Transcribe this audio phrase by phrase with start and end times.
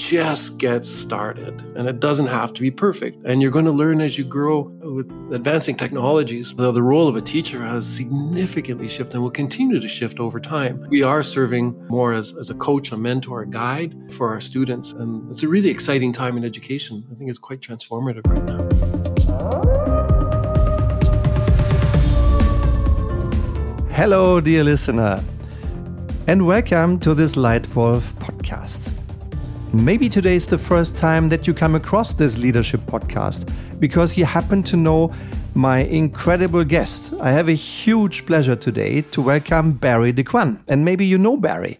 [0.00, 3.22] just get started and it doesn't have to be perfect.
[3.26, 6.54] And you're going to learn as you grow with advancing technologies.
[6.54, 10.40] The, the role of a teacher has significantly shifted and will continue to shift over
[10.40, 10.86] time.
[10.88, 14.92] We are serving more as, as a coach, a mentor, a guide for our students.
[14.92, 17.04] And it's a really exciting time in education.
[17.12, 18.66] I think it's quite transformative right now.
[23.90, 25.22] Hello, dear listener,
[26.26, 28.99] and welcome to this Leitwolf podcast.
[29.72, 34.24] Maybe today is the first time that you come across this leadership podcast because you
[34.24, 35.14] happen to know
[35.54, 37.14] my incredible guest.
[37.20, 41.78] I have a huge pleasure today to welcome Barry Dequanne, and maybe you know Barry.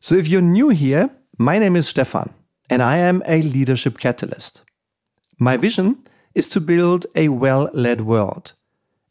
[0.00, 2.32] So if you're new here, my name is Stefan,
[2.70, 4.62] and I am a leadership catalyst.
[5.38, 6.02] My vision
[6.34, 8.54] is to build a well led world.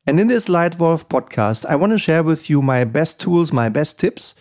[0.08, 3.70] And in this Leitwolf podcast, I want to share with you my best tools, my
[3.70, 4.34] best tips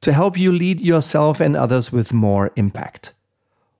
[0.00, 3.12] to help you lead yourself and others with more impact.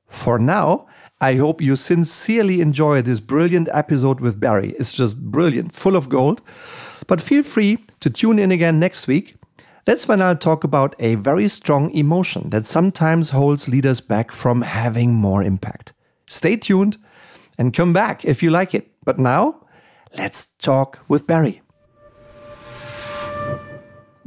[0.08, 0.86] For now,
[1.20, 4.72] I hope you sincerely enjoy this brilliant episode with Barry.
[4.78, 6.42] It's just brilliant, full of gold.
[7.06, 9.36] But feel free to tune in again next week.
[9.86, 14.62] That's when I'll talk about a very strong emotion that sometimes holds leaders back from
[14.62, 15.92] having more impact.
[16.26, 16.98] Stay tuned
[17.56, 18.90] and come back if you like it.
[19.04, 19.64] But now,
[20.18, 21.62] let's talk with Barry.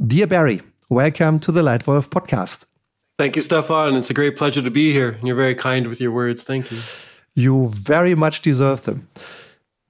[0.04, 2.64] Dear Barry, Welcome to the Leitwolf podcast.
[3.16, 3.94] Thank you, Stefan.
[3.94, 5.10] It's a great pleasure to be here.
[5.10, 6.42] And You're very kind with your words.
[6.42, 6.80] Thank you.
[7.32, 9.06] You very much deserve them.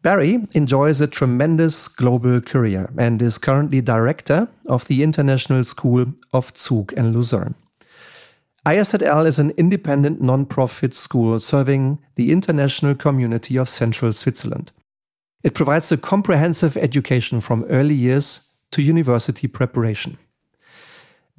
[0.02, 6.52] Barry enjoys a tremendous global career and is currently director of the International School of
[6.54, 7.54] Zug and Lucerne.
[8.66, 14.70] ISZL is an independent non-profit school serving the international community of central Switzerland.
[15.42, 20.18] It provides a comprehensive education from early years to university preparation.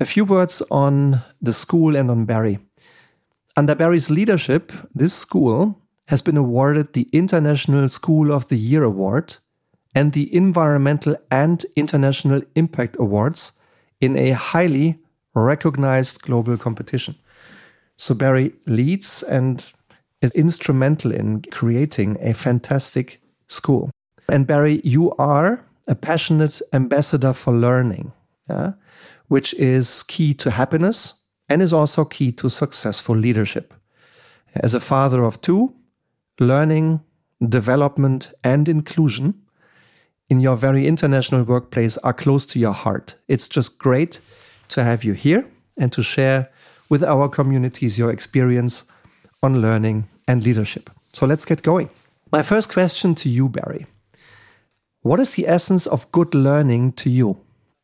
[0.02, 2.58] A few words on the school and on Barry.
[3.56, 9.38] Under Barry's leadership, this school has been awarded the International School of the Year Award
[9.94, 13.52] and the Environmental and International Impact Awards
[14.00, 14.98] in a highly
[15.36, 17.14] recognized global competition.
[17.96, 19.72] So Barry leads and
[20.20, 23.92] is instrumental in creating a fantastic school.
[24.28, 28.14] And Barry, you are a passionate ambassador for learning.
[28.50, 28.72] Yeah?
[29.32, 31.14] Which is key to happiness
[31.48, 33.74] and is also key to successful leadership.
[34.56, 35.74] As a father of two,
[36.38, 37.00] learning,
[37.40, 39.42] development, and inclusion
[40.30, 43.16] in your very international workplace are close to your heart.
[43.30, 44.20] It's just great
[44.68, 46.52] to have you here and to share
[46.90, 48.84] with our communities your experience
[49.42, 50.90] on learning and leadership.
[51.14, 51.90] So let's get going.
[52.34, 53.86] My first question to you, Barry
[55.04, 57.38] What is the essence of good learning to you?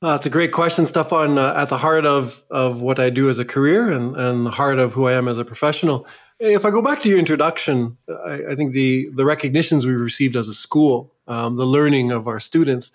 [0.03, 1.39] Uh, it's a great question, Stefan.
[1.39, 4.51] Uh, at the heart of, of what I do as a career and, and the
[4.51, 6.05] heart of who I am as a professional.
[6.39, 10.35] If I go back to your introduction, I, I think the, the recognitions we received
[10.35, 12.91] as a school, um, the learning of our students,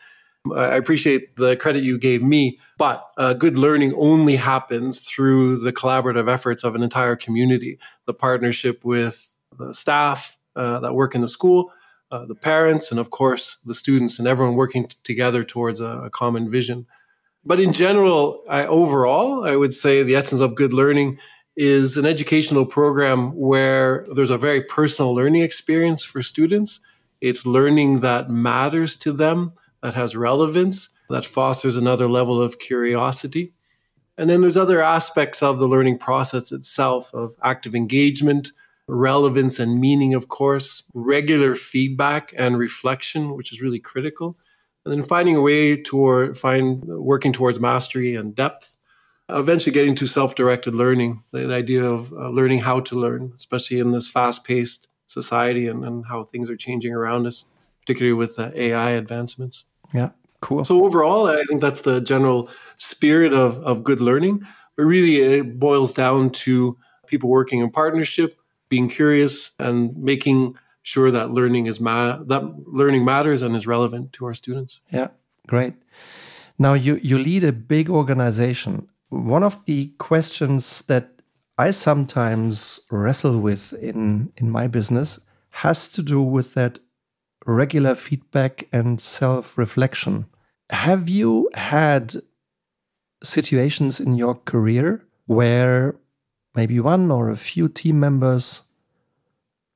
[0.54, 5.72] I appreciate the credit you gave me, but uh, good learning only happens through the
[5.72, 11.20] collaborative efforts of an entire community, the partnership with the staff uh, that work in
[11.20, 11.72] the school,
[12.12, 16.02] uh, the parents, and of course the students, and everyone working t- together towards a,
[16.04, 16.86] a, common vision.
[17.44, 21.18] But in general, I, overall, I would say the essence of good learning
[21.56, 26.80] is an educational program where there's a very personal learning experience for students.
[27.22, 29.52] It's learning that matters to them,
[29.82, 33.52] that has relevance, that fosters another level of curiosity.
[34.18, 38.52] And then there's other aspects of the learning process itself of active engagement,
[38.88, 44.36] relevance and meaning, of course, regular feedback and reflection, which is really critical,
[44.84, 48.76] and then finding a way toward find working towards mastery and depth.
[49.28, 53.92] Eventually, getting to self-directed learning, the, idea of uh, learning how to learn, especially in
[53.92, 57.46] this fast-paced society and, and how things are changing around us,
[57.80, 59.64] particularly with uh, AI advancements.
[59.94, 60.10] Yeah,
[60.40, 60.64] cool.
[60.64, 64.44] So overall, I think that's the general spirit of, of good learning.
[64.76, 66.76] But really, it boils down to
[67.06, 68.38] people working in partnership,
[68.72, 72.42] being curious and making sure that learning is ma- that
[72.80, 74.80] learning matters and is relevant to our students.
[74.90, 75.08] Yeah,
[75.46, 75.74] great.
[76.58, 78.88] Now you you lead a big organization.
[79.10, 81.06] One of the questions that
[81.58, 85.20] I sometimes wrestle with in in my business
[85.50, 86.78] has to do with that
[87.44, 90.24] regular feedback and self-reflection.
[90.70, 92.14] Have you had
[93.22, 95.94] situations in your career where
[96.54, 98.62] maybe one or a few team members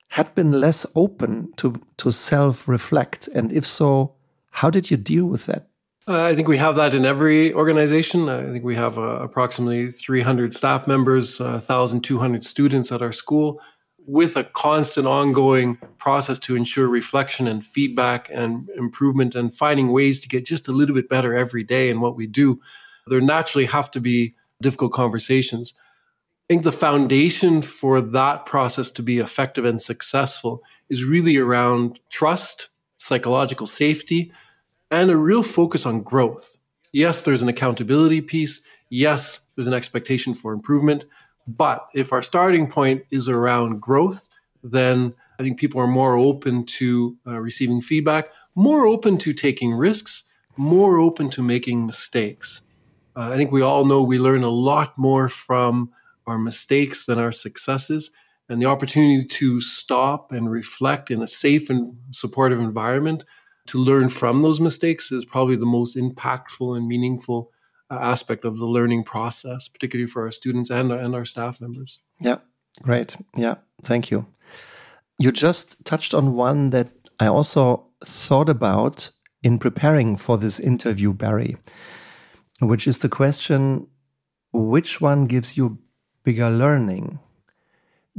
[0.08, 3.28] had been less open to, to self reflect?
[3.28, 4.14] And if so,
[4.50, 5.69] how did you deal with that?
[6.08, 8.28] Uh, I think we have that in every organization.
[8.28, 13.61] I think we have uh, approximately 300 staff members, uh, 1,200 students at our school,
[14.06, 20.20] with a constant ongoing process to ensure reflection and feedback and improvement and finding ways
[20.20, 22.61] to get just a little bit better every day in what we do.
[23.08, 25.75] There naturally have to be difficult conversations.
[26.48, 31.98] I think the foundation for that process to be effective and successful is really around
[32.08, 34.32] trust, psychological safety,
[34.93, 36.58] and a real focus on growth.
[36.93, 38.60] Yes, there's an accountability piece.
[38.90, 41.04] Yes, there's an expectation for improvement.
[41.48, 44.28] But if our starting point is around growth,
[44.62, 49.75] then I think people are more open to uh, receiving feedback, more open to taking
[49.75, 50.22] risks,
[50.56, 52.62] more open to making mistakes.
[53.16, 55.90] Uh, I think we all know we learn a lot more from
[56.26, 58.11] our mistakes than our successes.
[58.49, 63.25] And the opportunity to stop and reflect in a safe and supportive environment
[63.67, 67.50] to learn from those mistakes is probably the most impactful and meaningful
[67.90, 71.99] uh, aspect of the learning process, particularly for our students and, and our staff members.
[72.20, 72.37] Yeah,
[72.82, 73.17] great.
[73.34, 74.26] Yeah, thank you.
[75.19, 79.11] You just touched on one that I also thought about
[79.43, 81.56] in preparing for this interview, Barry,
[82.61, 83.87] which is the question
[84.52, 85.79] which one gives you
[86.26, 87.19] bigger learning?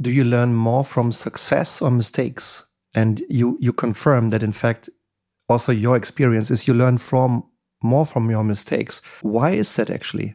[0.00, 2.64] Do you learn more from success or mistakes?
[2.94, 4.88] And you, you confirm that, in fact,
[5.48, 7.44] also your experience is you learn from
[7.82, 9.02] more from your mistakes.
[9.22, 10.34] Why is that actually?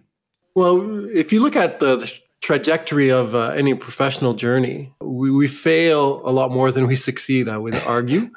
[0.55, 1.97] Well, if you look at the,
[2.43, 7.47] trajectory of uh, any professional journey, we, we fail a lot more than we succeed,
[7.47, 8.29] I would argue.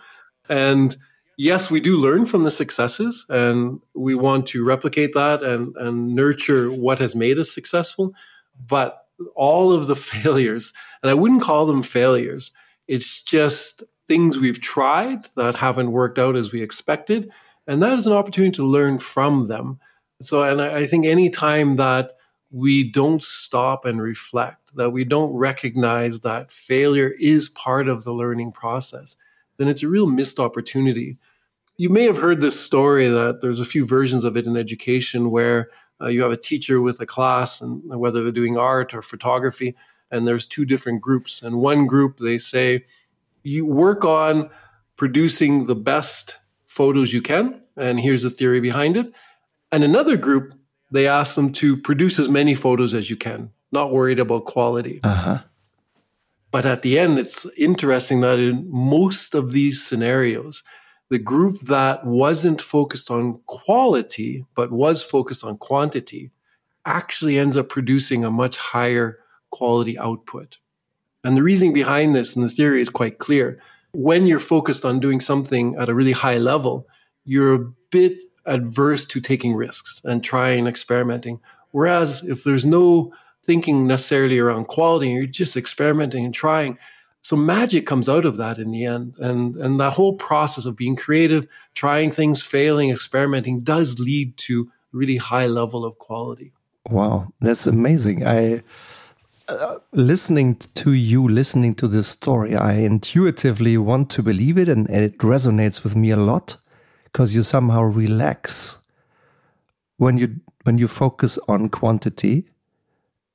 [0.48, 0.96] and
[1.36, 6.14] yes, we do learn from the successes and we want to replicate that and, and
[6.14, 8.14] nurture what has made us successful.
[8.68, 10.72] But all of the failures,
[11.02, 12.52] and I wouldn't call them failures,
[12.88, 17.30] it's just things we've tried that haven't worked out as we expected.
[17.66, 19.80] And that is an opportunity to learn from them.
[20.20, 22.12] So, and I, I think any time that
[22.50, 28.12] we don't stop and reflect, that we don't recognize that failure is part of the
[28.12, 29.16] learning process,
[29.56, 31.18] then it's a real missed opportunity.
[31.76, 35.30] You may have heard this story that there's a few versions of it in education
[35.30, 39.02] where uh, you have a teacher with a class, and whether they're doing art or
[39.02, 39.74] photography,
[40.10, 41.42] and there's two different groups.
[41.42, 42.84] And one group, they say,
[43.42, 44.50] you work on
[44.96, 47.60] producing the best photos you can.
[47.76, 49.12] And here's the theory behind it.
[49.70, 50.54] And another group,
[50.90, 55.00] they ask them to produce as many photos as you can, not worried about quality.
[55.02, 55.40] Uh-huh.
[56.50, 60.62] But at the end, it's interesting that in most of these scenarios,
[61.08, 66.32] the group that wasn't focused on quality, but was focused on quantity,
[66.84, 69.18] actually ends up producing a much higher
[69.50, 70.58] quality output.
[71.24, 73.60] And the reasoning behind this and the theory is quite clear.
[73.92, 76.86] When you're focused on doing something at a really high level,
[77.24, 81.40] you're a bit adverse to taking risks and trying experimenting.
[81.72, 83.12] Whereas if there's no
[83.44, 86.78] thinking necessarily around quality, you're just experimenting and trying.
[87.26, 89.16] So magic comes out of that in the end.
[89.18, 94.70] And and that whole process of being creative, trying things, failing, experimenting does lead to
[94.92, 96.52] really high level of quality.
[96.88, 98.24] Wow, that's amazing.
[98.24, 98.62] I
[99.48, 104.88] uh, listening to you, listening to this story, I intuitively want to believe it, and
[104.88, 106.56] it resonates with me a lot
[107.06, 108.78] because you somehow relax
[109.96, 112.44] when you when you focus on quantity.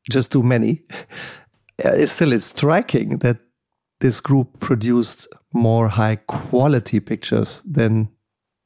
[0.10, 0.84] Just too many.
[1.84, 3.40] It's still it's striking that
[4.02, 8.10] this group produced more high quality pictures than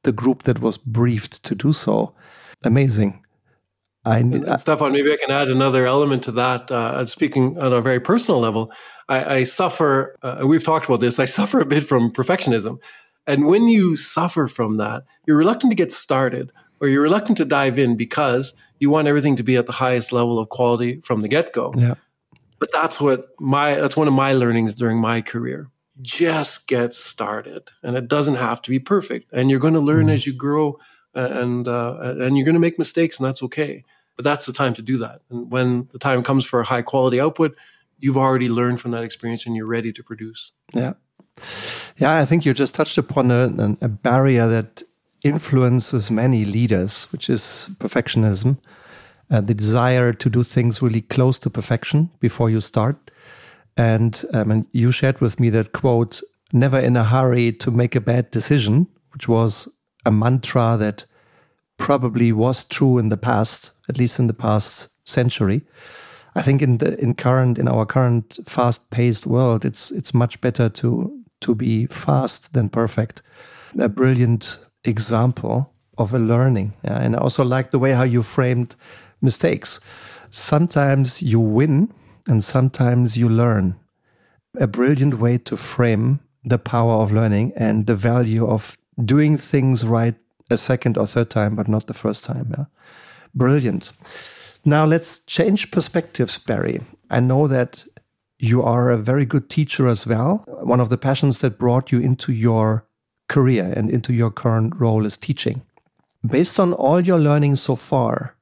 [0.04, 2.14] the group that was briefed to do so.
[2.64, 3.24] Amazing.
[4.06, 6.72] I and, and Stefan, maybe I can add another element to that.
[6.72, 8.72] Uh, speaking on a very personal level,
[9.10, 10.16] I, I suffer.
[10.22, 11.20] Uh, we've talked about this.
[11.20, 12.78] I suffer a bit from perfectionism,
[13.28, 17.46] and when you suffer from that, you're reluctant to get started, or you're reluctant to
[17.46, 21.22] dive in because you want everything to be at the highest level of quality from
[21.22, 21.74] the get go.
[21.76, 21.96] Yeah.
[22.60, 25.70] But that's what my that's one of my learnings during my career.
[26.02, 29.32] Just get started, and it doesn't have to be perfect.
[29.32, 30.14] And you're going to learn mm.
[30.14, 30.80] as you grow,
[31.14, 33.84] and uh, and you're going to make mistakes, and that's okay
[34.16, 35.22] but that's the time to do that.
[35.30, 37.56] And when the time comes for a high quality output,
[38.00, 40.52] you've already learned from that experience and you're ready to produce.
[40.74, 40.94] Yeah.
[41.98, 44.84] Yeah, I think you just touched upon a, a barrier that
[45.24, 48.58] influences many leaders, which is perfectionism,
[49.32, 53.12] uh, the desire to do things really close to perfection before you start.
[53.78, 56.22] And, um, and you shared with me that quote,
[56.54, 59.68] never in a hurry to make a bad decision, which was
[60.06, 61.06] a mantra that
[61.78, 65.62] probably was true in the past, at least in the past century.
[66.36, 70.42] I think in the in current in our current fast paced world, it's it's much
[70.42, 73.22] better to to be fast than perfect.
[73.80, 76.74] A brilliant example of a learning.
[76.84, 76.98] Yeah?
[76.98, 78.76] And I also like the way how you framed
[79.26, 79.82] mistakes.
[80.32, 81.94] Sometimes you win
[82.28, 83.76] and sometimes you learn.
[84.58, 89.86] A brilliant way to frame the power of learning and the value of doing things
[89.86, 90.16] right
[90.50, 92.54] a second or third time, but not the first time.
[92.58, 92.66] Yeah?
[93.34, 93.92] Brilliant.
[94.64, 96.82] Now let's change perspectives, Barry.
[97.10, 97.86] I know that
[98.40, 100.44] you are a very good teacher as well.
[100.48, 102.86] One of the passions that brought you into your
[103.28, 105.62] career and into your current role is teaching.
[106.26, 108.35] Based on all your learning so far,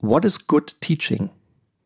[0.00, 1.30] what is good teaching?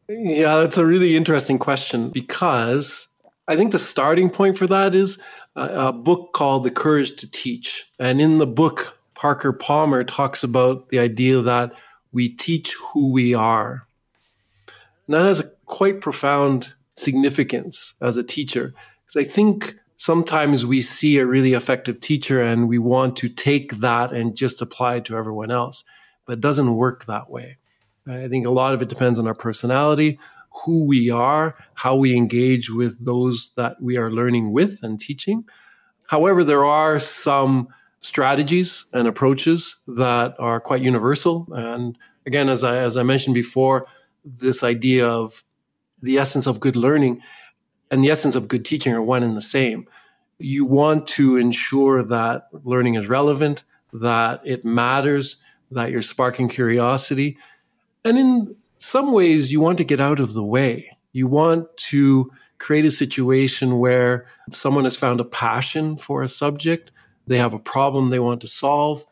[0.08, 3.06] Yeah, that's a really interesting question because
[3.46, 5.18] I think the starting point for that is
[5.54, 7.88] a, a book called The Courage to Teach.
[7.98, 11.72] And in the book, Parker Palmer talks about the idea that
[12.12, 13.86] we teach who we are.
[15.06, 18.74] And that has a quite profound significance as a teacher.
[19.06, 23.76] Because I think sometimes we see a really effective teacher and we want to take
[23.76, 25.84] that and just apply it to everyone else.
[26.26, 27.58] But it doesn't work that way.
[28.06, 30.18] I think a lot of it depends on our personality,
[30.64, 35.44] who we are, how we engage with those that we are learning with and teaching.
[36.08, 37.68] However, there are some
[38.00, 41.46] strategies and approaches that are quite universal.
[41.52, 43.86] And again, as I, as I mentioned before,
[44.24, 45.44] this idea of
[46.02, 47.22] the essence of good learning
[47.90, 49.86] and the essence of good teaching are one and the same.
[50.38, 55.36] You want to ensure that learning is relevant, that it matters,
[55.70, 57.36] that you're sparking curiosity.
[58.04, 60.96] And in some ways, you want to get out of the way.
[61.12, 66.92] You want to create a situation where someone has found a passion for a subject,
[67.26, 69.04] they have a problem they want to solve.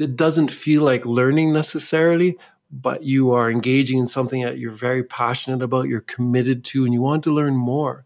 [0.00, 2.36] It doesn't feel like learning necessarily,
[2.70, 6.92] but you are engaging in something that you're very passionate about, you're committed to, and
[6.92, 8.04] you want to learn more.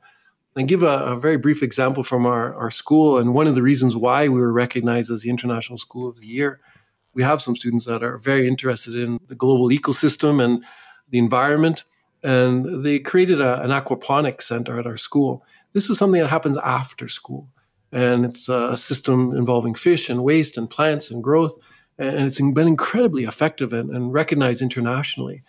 [0.55, 3.19] And give a, a, very brief example from our, our school.
[3.19, 6.27] And one of the reasons why we were recognized as the International School of the
[6.27, 6.61] Year,
[7.19, 10.65] we have some students that are very interested in the global ecosystem and
[11.11, 11.85] the environment.
[12.23, 15.45] And they created a, an aquaponics center at our school.
[15.75, 17.51] This is something that happens after school.
[17.93, 21.59] And it's a system involving fish and waste and plants and growth
[21.99, 25.43] and it's been incredibly effective and, and recognized internationally.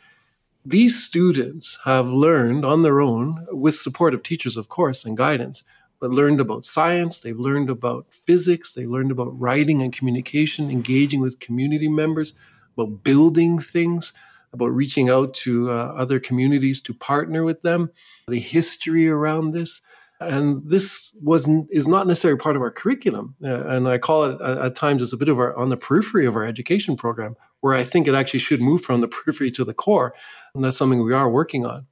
[0.65, 5.63] These students have learned on their own, with support of teachers, of course, and guidance,
[5.99, 11.19] but learned about science, they've learned about physics, they learned about writing and communication, engaging
[11.19, 12.33] with community members,
[12.77, 14.13] about building things,
[14.53, 17.91] about reaching out to uh, other communities to partner with them,
[18.27, 19.81] the history around this.
[20.21, 24.41] And this was is not necessarily part of our curriculum uh, and i call it
[24.41, 27.37] uh, at times as a bit of our on the periphery of our education program
[27.61, 30.13] where i think it actually should move from the periphery to the core
[30.53, 31.87] and that's something we are working on.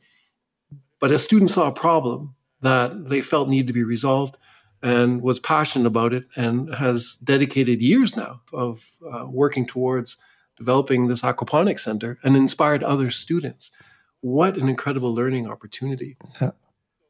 [1.00, 4.38] But a student saw a problem that they felt needed to be resolved
[4.82, 10.18] and was passionate about it and has dedicated years now of uh, working towards
[10.56, 13.72] developing this aquaponics center and inspired other students
[14.22, 16.52] what an incredible learning opportunity yeah.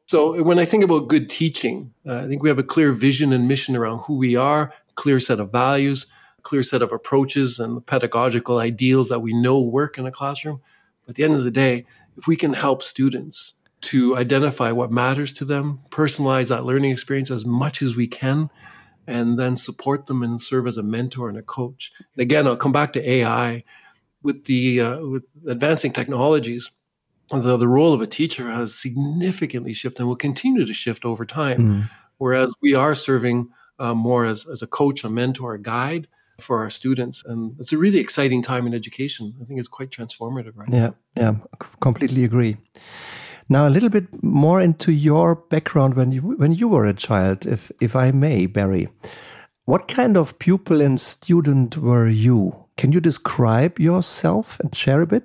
[0.08, 3.30] So when I think about good teaching, uh, I think we have a clear vision
[3.30, 6.06] and mission around who we are, clear set of values,
[6.40, 10.62] clear set of approaches and pedagogical ideals that we know work in a classroom.
[11.02, 11.84] But at the end of the day,
[12.16, 17.30] if we can help students to identify what matters to them, personalize that learning experience
[17.30, 18.50] as much as we can,
[19.06, 21.92] and then support them and serve as a mentor and a coach.
[21.98, 23.64] And again, I'll come back to AI
[24.22, 26.70] with the uh, with advancing technologies
[27.30, 31.24] the, the role of a teacher has significantly shifted and will continue to shift over
[31.26, 31.58] time.
[31.58, 31.90] Mm.
[32.18, 36.08] Whereas we are serving uh, more as, as a coach, a mentor, a guide
[36.40, 37.22] for our students.
[37.24, 39.34] And it's a really exciting time in education.
[39.40, 41.42] I think it's quite transformative right yeah, now.
[41.60, 42.56] Yeah, completely agree.
[43.48, 47.46] Now, a little bit more into your background when you when you were a child,
[47.46, 48.88] if if I may, Barry.
[49.64, 52.64] What kind of pupil and student were you?
[52.76, 55.24] Can you describe yourself and share a bit?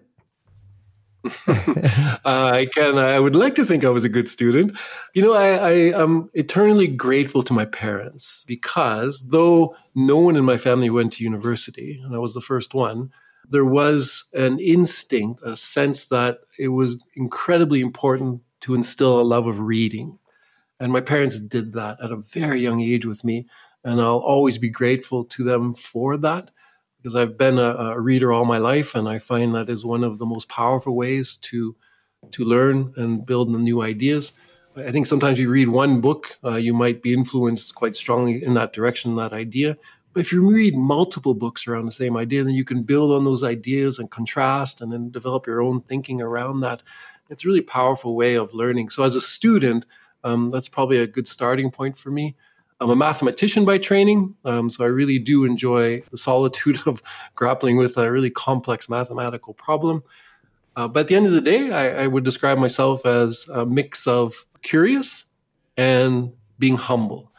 [1.48, 2.98] uh, I can.
[2.98, 4.78] I would like to think I was a good student.
[5.14, 10.44] You know, I, I am eternally grateful to my parents because though no one in
[10.44, 13.12] my family went to university, and I was the first one,
[13.50, 19.48] there was an instinct, a sense that it was incredibly important to instill a love
[19.48, 20.18] of reading.
[20.80, 23.48] And my parents did that at a very young age with me.
[23.84, 26.52] And I'll always be grateful to them for that
[26.98, 30.06] because I've been a, a, reader all my life, and I find that is one
[30.06, 31.76] of the most powerful ways to
[32.32, 34.32] to learn and build new ideas.
[34.78, 38.54] I think sometimes you read one book, uh, you might be influenced quite strongly in
[38.54, 39.78] that direction, that idea.
[40.16, 43.44] If you read multiple books around the same idea, then you can build on those
[43.44, 46.84] ideas and contrast, and then develop your own thinking around that.
[47.30, 48.90] It's a really powerful way of learning.
[48.90, 49.86] So as a student,
[50.24, 52.36] um, that's probably a good starting point for me.
[52.80, 57.02] I'm a mathematician by training, um, so I really do enjoy the solitude of
[57.36, 60.04] grappling with a really complex mathematical problem.
[60.76, 63.64] Uh, but at the end of the day, I, I, would describe myself as a
[63.64, 65.26] mix of curious
[65.78, 67.32] and being humble.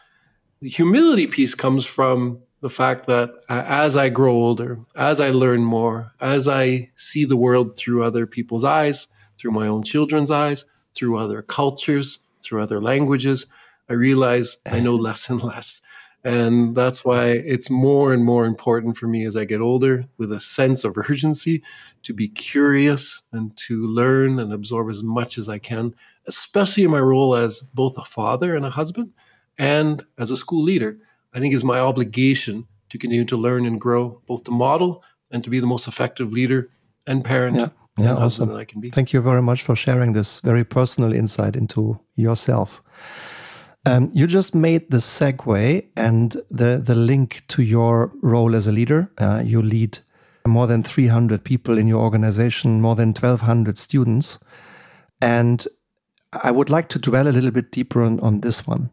[0.62, 5.28] The humility piece comes from the fact that uh, as I grow older, as I
[5.28, 9.06] learn more, as I see the world through other people's eyes,
[9.37, 13.44] through my own children's eyes, through other cultures, through other languages,
[13.90, 15.83] I realize I know less and less.
[16.25, 20.33] And that's why it's more and more important for me as I get older with
[20.33, 21.62] a sense of urgency
[22.04, 25.94] to be curious and to learn and absorb as much as I can,
[26.26, 29.12] especially in my role as both a father and a husband
[29.59, 30.97] and as a school leader.
[31.35, 35.43] I think is my obligation to continue to learn and grow, both to model and
[35.43, 36.71] to be the most effective leader
[37.07, 37.57] and parent.
[37.57, 38.55] Yeah, yeah awesome.
[38.55, 38.91] I can be.
[38.91, 42.83] Thank you very much for sharing this very personal insight into yourself.
[43.87, 48.73] Um, you just made the segue and the, the link to your role as a
[48.73, 49.11] leader.
[49.19, 49.99] Uh, you lead
[50.47, 54.38] more than 300 people in your organization, more than 1,200 students.
[55.21, 55.67] And
[56.43, 58.91] I would like to dwell a little bit deeper on, on this one.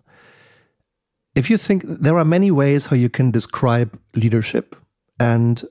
[1.34, 4.76] If you think there are many ways how you can describe leadership,
[5.20, 5.64] and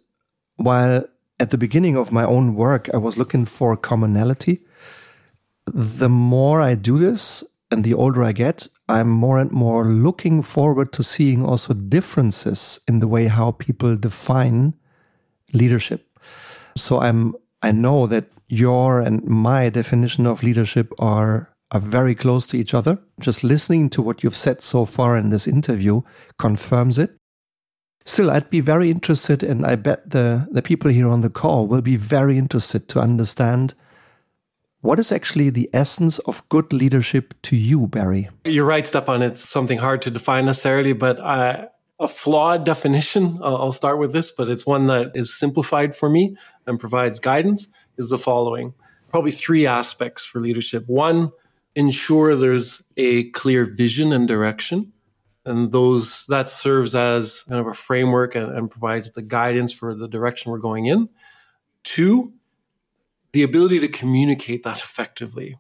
[0.57, 1.05] while
[1.39, 4.61] at the beginning of my own work I was looking for commonality,
[5.67, 10.43] the more I do this and the older I get, I'm more and more looking
[10.43, 14.75] forward to seeing also differences in the way how people define
[15.53, 16.07] leadership.
[16.77, 22.47] So I'm I know that your and my definition of leadership are are very close
[22.49, 22.99] to each other.
[23.21, 26.03] Just listening to what you've said so far in this interview
[26.39, 27.17] confirms it.
[28.05, 31.67] Still, I'd be very interested, and I bet the, the people here on the call
[31.67, 33.75] will be very interested to understand
[34.81, 38.31] what is actually the essence of good leadership to you, Barry?
[38.47, 39.23] You're right, Stefan.
[39.23, 41.67] It's something hard to define necessarily, but uh,
[42.01, 46.35] a flawed definition, I'll start with this, but it's one that is simplified for me
[46.67, 48.73] and provides guidance, is the following.
[49.11, 50.85] Probably three aspects for leadership.
[50.87, 51.31] One,
[51.75, 54.93] ensure there's a clear vision and direction.
[55.45, 59.95] And those that serves as kind of a framework and, and provides the guidance for
[59.95, 61.09] the direction we're going in.
[61.83, 62.33] Two,
[63.33, 65.57] the ability to communicate that effectively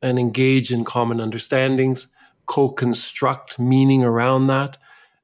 [0.00, 2.08] and engage in common understandings,
[2.46, 4.78] co construct meaning around that.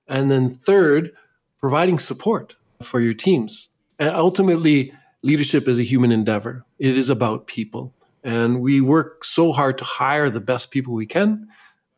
[0.07, 1.13] And then, third,
[1.59, 3.71] providing support for your teams.
[3.99, 4.93] And ultimately,
[5.23, 7.95] leadership is a human endeavor, it is about people.
[8.25, 11.47] And we work so hard to hire the best people we can.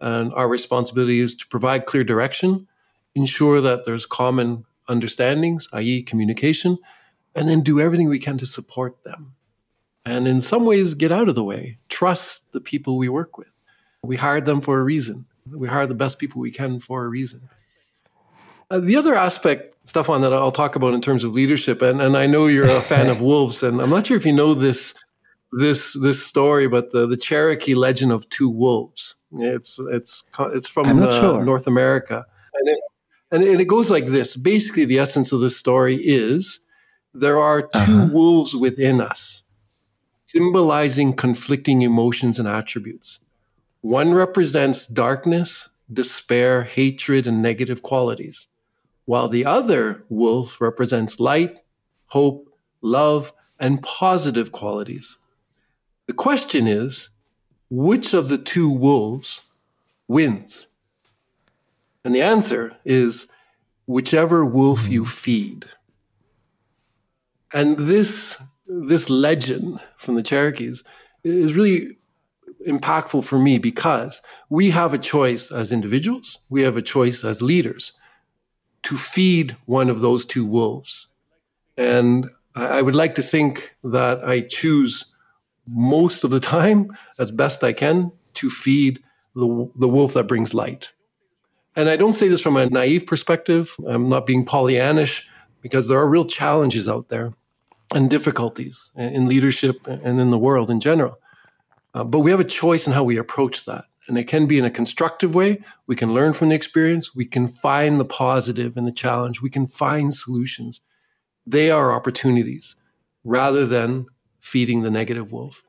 [0.00, 2.66] And our responsibility is to provide clear direction,
[3.14, 6.78] ensure that there's common understandings, i.e., communication,
[7.34, 9.36] and then do everything we can to support them
[10.06, 11.78] and in some ways get out of the way.
[11.88, 13.54] Trust the people we work with.
[14.02, 15.26] We hired them for a reason.
[15.50, 17.50] We hire the best people we can for a reason.
[18.70, 22.16] Uh, the other aspect, Stefan, that I'll talk about in terms of leadership, and, and
[22.16, 24.94] I know you're a fan of wolves, and I'm not sure if you know this
[25.52, 29.16] this this story, but the, the Cherokee legend of two wolves.
[29.32, 31.44] It's it's it's from uh, sure.
[31.44, 32.80] North America, and it,
[33.30, 34.36] and it goes like this.
[34.36, 36.60] Basically, the essence of the story is
[37.14, 38.08] there are 2 uh-huh.
[38.12, 39.42] wolves within us
[40.26, 43.20] symbolizing conflicting emotions and attributes.
[43.80, 48.48] One represents darkness, despair, hatred, and negative qualities,
[49.04, 51.56] while the other wolf represents light,
[52.06, 52.50] hope,
[52.82, 55.16] love, and positive qualities.
[56.06, 57.08] The question is
[57.70, 59.42] which of the two wolves
[60.08, 60.66] wins?
[62.04, 63.26] And the answer is
[63.86, 65.08] whichever wolf you hmm.
[65.08, 65.64] feed.
[67.52, 70.82] And this this legend from the Cherokees
[71.22, 71.96] is really
[72.66, 77.40] impactful for me because we have a choice as individuals, we have a choice as
[77.42, 77.92] leaders
[78.82, 81.06] to feed one of those two wolves.
[81.76, 85.04] And I would like to think that I choose
[85.66, 89.02] most of the time, as best I can, to feed
[89.34, 90.90] the, the wolf that brings light.
[91.74, 93.76] And I don't say this from a naive perspective.
[93.86, 95.24] I'm not being Pollyannish
[95.60, 97.34] because there are real challenges out there
[97.94, 101.18] and difficulties in leadership and in the world in general.
[101.94, 103.84] Uh, but we have a choice in how we approach that.
[104.08, 105.60] And it can be in a constructive way.
[105.86, 107.14] We can learn from the experience.
[107.14, 109.42] We can find the positive in the challenge.
[109.42, 110.80] We can find solutions.
[111.46, 112.76] They are opportunities
[113.24, 114.06] rather than
[114.46, 115.62] feeding the negative wolf.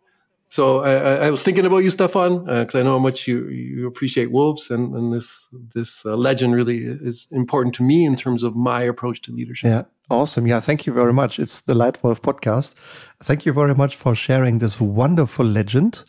[0.49, 3.49] So I, I was thinking about you, Stefan, because uh, I know how much you,
[3.49, 6.77] you appreciate wolves, and, and this this uh, legend really
[7.09, 9.69] is important to me in terms of my approach to leadership.
[9.69, 10.47] Yeah, awesome.
[10.47, 11.37] Yeah, thank you very much.
[11.37, 12.75] It's the Leitwolf podcast.
[13.19, 16.05] Thank you very much for sharing this wonderful legend.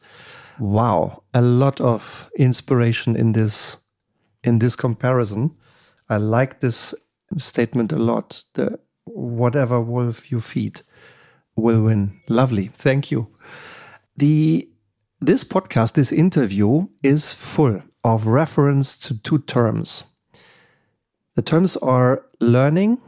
[0.61, 3.79] Wow, a lot of inspiration in this
[4.45, 5.57] in this comparison.
[6.09, 6.95] I like this
[7.39, 8.45] statement a lot.
[8.53, 10.83] The whatever wolf you feed
[11.61, 12.21] will win.
[12.29, 12.67] Lovely.
[12.67, 13.29] Thank you.
[14.17, 14.69] The
[15.21, 20.05] this podcast, this interview is full of reference to two terms.
[21.35, 23.01] The terms are learning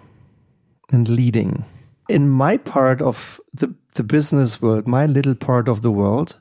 [0.90, 1.64] and leading.
[2.08, 6.40] In my part of the, the business world, my little part of the world,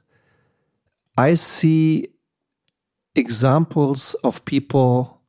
[1.18, 2.08] I see
[3.16, 5.22] examples of people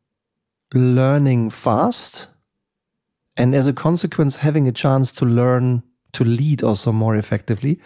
[0.73, 2.29] learning fast
[3.37, 7.81] and as a consequence having a chance to learn to lead also more effectively.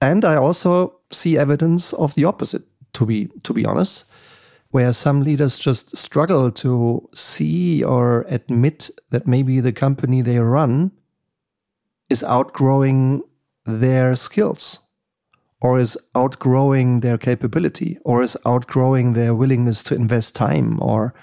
[0.00, 4.04] And i also see evidence of the opposite to be to be honest
[4.70, 10.92] where some leaders just struggle to see or admit that maybe the company they run
[12.10, 13.22] is outgrowing
[13.64, 14.80] their skills
[15.60, 21.14] or is outgrowing their capability or is outgrowing their willingness to invest time or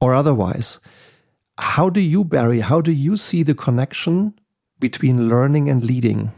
[0.00, 0.80] or otherwise.
[1.58, 4.34] How do you barry how do you see the connection
[4.82, 6.30] between learning and leading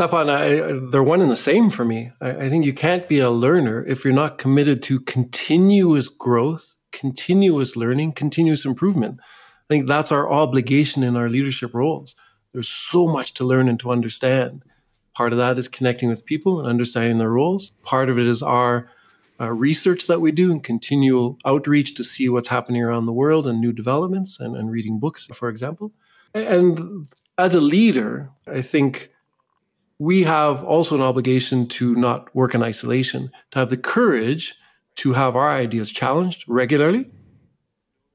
[0.00, 2.10] Stefan, I, they're one and the same for me.
[2.22, 6.76] I, I think you can't be a learner if you're not committed to continuous growth,
[6.90, 9.20] continuous learning, continuous improvement.
[9.20, 12.16] I think that's our obligation in our leadership roles.
[12.54, 14.62] There's so much to learn and to understand.
[15.14, 17.72] Part of that is connecting with people and understanding their roles.
[17.82, 18.88] Part of it is our
[19.38, 23.46] uh, research that we do and continual outreach to see what's happening around the world
[23.46, 25.92] and new developments and, and reading books, for example.
[26.32, 27.06] And
[27.40, 29.10] as a leader, I think
[29.98, 34.54] we have also an obligation to not work in isolation, to have the courage
[34.96, 37.10] to have our ideas challenged regularly,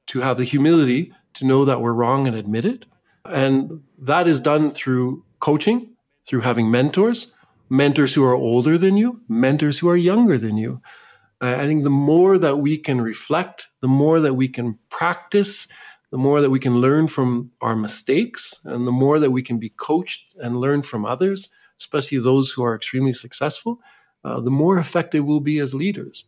[0.06, 2.84] to have the humility to know that we're wrong and admit it.
[3.24, 5.90] And that is done through coaching,
[6.24, 7.32] through having mentors,
[7.68, 10.80] mentors who are older than you, mentors who are younger than you.
[11.40, 15.68] I think the more that we can reflect, the more that we can practice,
[16.10, 19.58] the more that we can learn from our mistakes, and the more that we can
[19.58, 23.80] be coached and learn from others, especially those who are extremely successful,
[24.24, 26.24] uh, the more effective we'll be as leaders.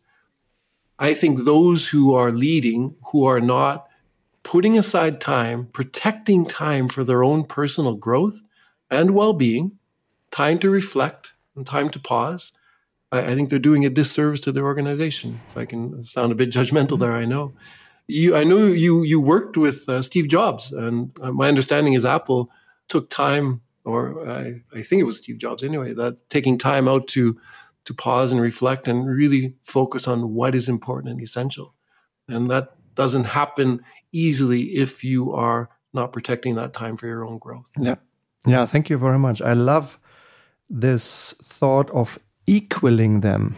[0.99, 3.89] I think those who are leading, who are not
[4.43, 8.41] putting aside time, protecting time for their own personal growth
[8.91, 9.73] and well being,
[10.31, 12.53] time to reflect and time to pause,
[13.13, 15.41] I, I, think they're doing a disservice to their organization.
[15.49, 17.55] If I can sound a bit judgmental there, I know.
[18.09, 22.05] You, I know you you worked with uh, Steve Jobs, and uh, my understanding is
[22.05, 22.51] Apple
[22.89, 27.09] took time or I, I think it was Steve Jobs anyway, that taking time out
[27.09, 27.39] to
[27.85, 31.75] to pause and reflect and really focus on what is important and essential.
[32.29, 33.81] And that doesn't happen
[34.13, 37.71] easily if you are not protecting that time for your own growth.
[37.79, 37.95] Yeah.
[38.47, 39.41] Yeah, thank you very much.
[39.41, 39.99] I love
[40.69, 43.55] this thought of equaling them.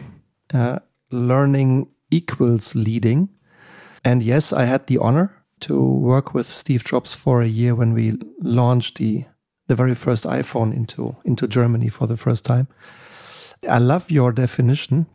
[0.53, 0.79] Uh,
[1.11, 3.27] learning equals leading.
[4.03, 7.93] And yes, I had the honor to work with Steve Jobs for a year when
[7.93, 9.25] we launched the
[9.67, 12.67] the very first iPhone into into Germany for the first time.
[13.69, 15.05] I love your definition,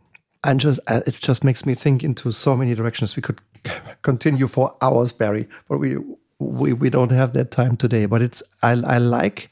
[0.44, 3.16] and just it just makes me think into so many directions.
[3.16, 3.40] We could
[4.02, 5.96] continue for hours, Barry, but we
[6.38, 8.06] we we don't have that time today.
[8.06, 9.50] But it's I I like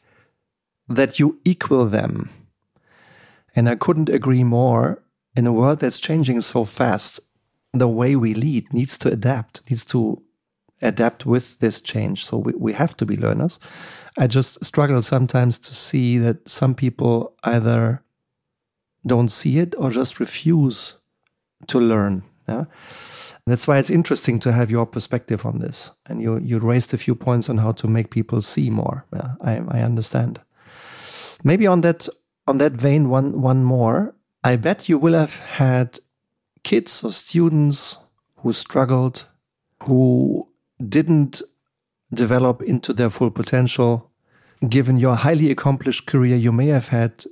[0.89, 2.31] that you equal them,
[3.57, 5.01] and I couldn't agree more.
[5.37, 7.19] In a world that's changing so fast,
[7.81, 10.23] the way we lead needs to adapt, needs to
[10.83, 12.25] adapt with this change.
[12.25, 13.59] So we, we have to be learners.
[14.19, 18.03] I just struggle sometimes to see that some people either
[19.07, 20.99] don't see it or just refuse
[21.67, 22.23] to learn.
[22.49, 22.65] Yeah?
[23.47, 25.91] That's why it's interesting to have your perspective on this.
[26.07, 29.05] And you, you raised a few points on how to make people see more.
[29.13, 30.41] Yeah, I, I understand.
[31.43, 32.09] Maybe on that
[32.47, 34.15] on that vein, one one more.
[34.43, 35.99] I bet you will have had
[36.65, 37.97] kids or students
[38.39, 39.27] who struggled,
[39.85, 40.49] who
[40.87, 41.43] didn't
[42.13, 44.11] develop into their full potential.
[44.69, 47.25] Given your highly accomplished career, you may have had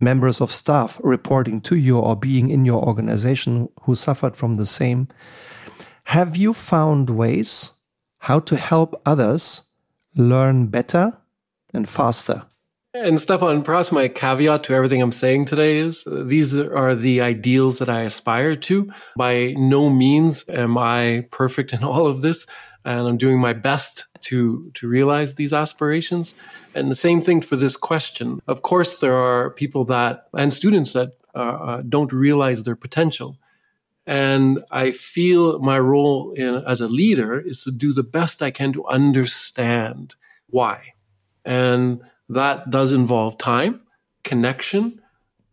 [0.00, 4.66] members of staff reporting to you or being in your organization who suffered from the
[4.66, 5.08] same.
[6.04, 7.72] Have you found ways
[8.18, 9.62] how to help others
[10.16, 11.18] learn better
[11.72, 12.44] and faster?
[12.94, 17.22] And Stefan, perhaps my caveat to everything I'm saying today is uh, these are the
[17.22, 18.92] ideals that I aspire to.
[19.16, 22.46] By no means am I perfect in all of this
[22.84, 26.34] and I'm doing my best to to realize these aspirations.
[26.74, 28.40] And the same thing for this question.
[28.46, 33.38] Of course, there are people that and students that uh, uh, don't realize their potential.
[34.06, 38.50] And I feel my role in, as a leader is to do the best I
[38.50, 40.16] can to understand
[40.48, 40.94] why.
[41.44, 42.02] And
[42.32, 43.80] that does involve time,
[44.24, 45.00] connection,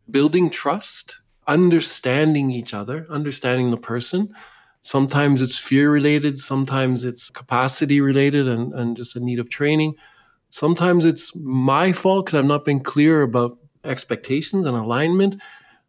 [0.09, 4.33] building trust, understanding each other, understanding the person,
[4.81, 9.95] Sometimes it's fear related, sometimes it's capacity related and, and just a need of training.
[10.49, 15.41] Sometimes it's my fault because I've not been clear about expectations and alignment.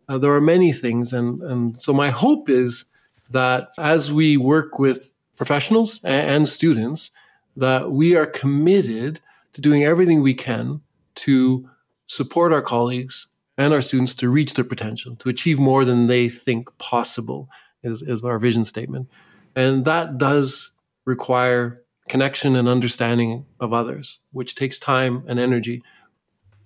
[0.08, 1.12] Uh, there are many things.
[1.12, 2.84] And, and so my hope is
[3.30, 7.12] that as we work with professionals and, and students,
[7.56, 9.20] that we are committed
[9.52, 10.80] to doing everything we can
[11.16, 11.68] to
[12.06, 13.26] support our colleagues
[13.58, 17.48] and our students to reach their potential, to achieve more than they think possible,
[17.82, 19.08] is, is our vision statement.
[19.54, 20.70] And that does
[21.04, 25.82] require connection and understanding of others, which takes time and energy.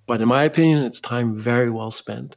[0.06, 2.36] But in my opinion, it's time very well spent.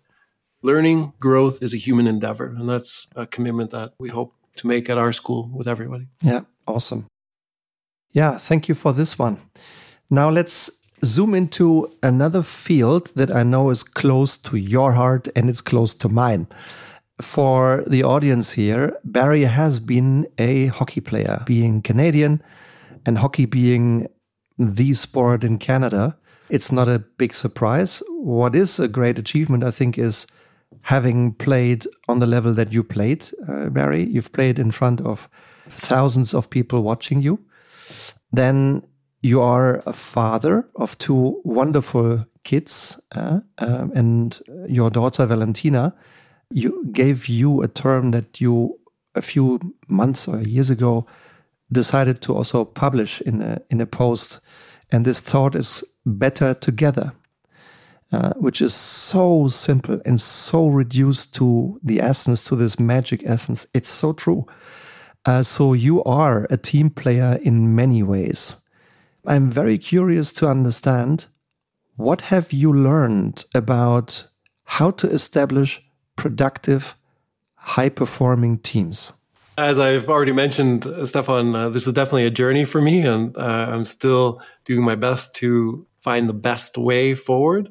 [0.61, 4.89] Learning, growth is a human endeavor, and that's a commitment that we hope to make
[4.89, 6.07] at our school with everybody.
[6.23, 7.05] Yeah, awesome.
[8.11, 9.37] Yeah, thank you for this one.
[10.09, 10.71] Now let's
[11.03, 15.93] zoom into another field that I know is close to your heart and it's close
[15.95, 16.47] to mine.
[17.21, 22.41] For the audience here, Barry has been a hockey player, being Canadian
[23.05, 24.07] and hockey being
[24.57, 26.15] the sport in Canada.
[26.49, 28.01] It's not a big surprise.
[28.09, 30.27] What is a great achievement, I think, is
[30.83, 34.03] having played on the level that you played, uh, Barry.
[34.05, 35.27] You've played in front of
[35.67, 37.39] thousands of people watching you.
[38.31, 38.83] Then
[39.21, 45.93] you are a father of two wonderful kids, uh, um, and your daughter Valentina
[46.51, 48.79] you gave you a term that you
[49.15, 51.05] a few months or years ago
[51.71, 54.39] decided to also publish in a in a post,
[54.91, 57.11] and this thought is better together,
[58.11, 63.67] uh, which is so simple and so reduced to the essence, to this magic essence.
[63.73, 64.45] It's so true.
[65.25, 68.57] Uh, so you are a team player in many ways.
[69.27, 71.25] I'm very curious to understand
[71.97, 74.25] what have you learned about
[74.63, 75.83] how to establish
[76.15, 76.95] productive,
[77.55, 79.11] high performing teams?
[79.57, 83.67] As I've already mentioned, Stefan, uh, this is definitely a journey for me, and uh,
[83.69, 87.69] I'm still doing my best to find the best way forward.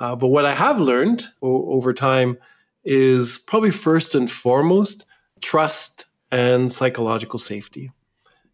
[0.00, 2.38] Uh, but what I have learned o- over time
[2.84, 5.04] is probably first and foremost
[5.42, 7.90] trust and psychological safety.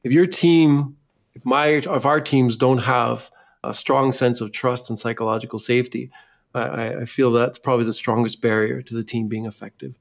[0.02, 0.96] If your team
[1.34, 3.30] if my if our teams don't have
[3.64, 6.10] a strong sense of trust and psychological safety,
[6.54, 9.98] I, I feel that's probably the strongest barrier to the team being effective.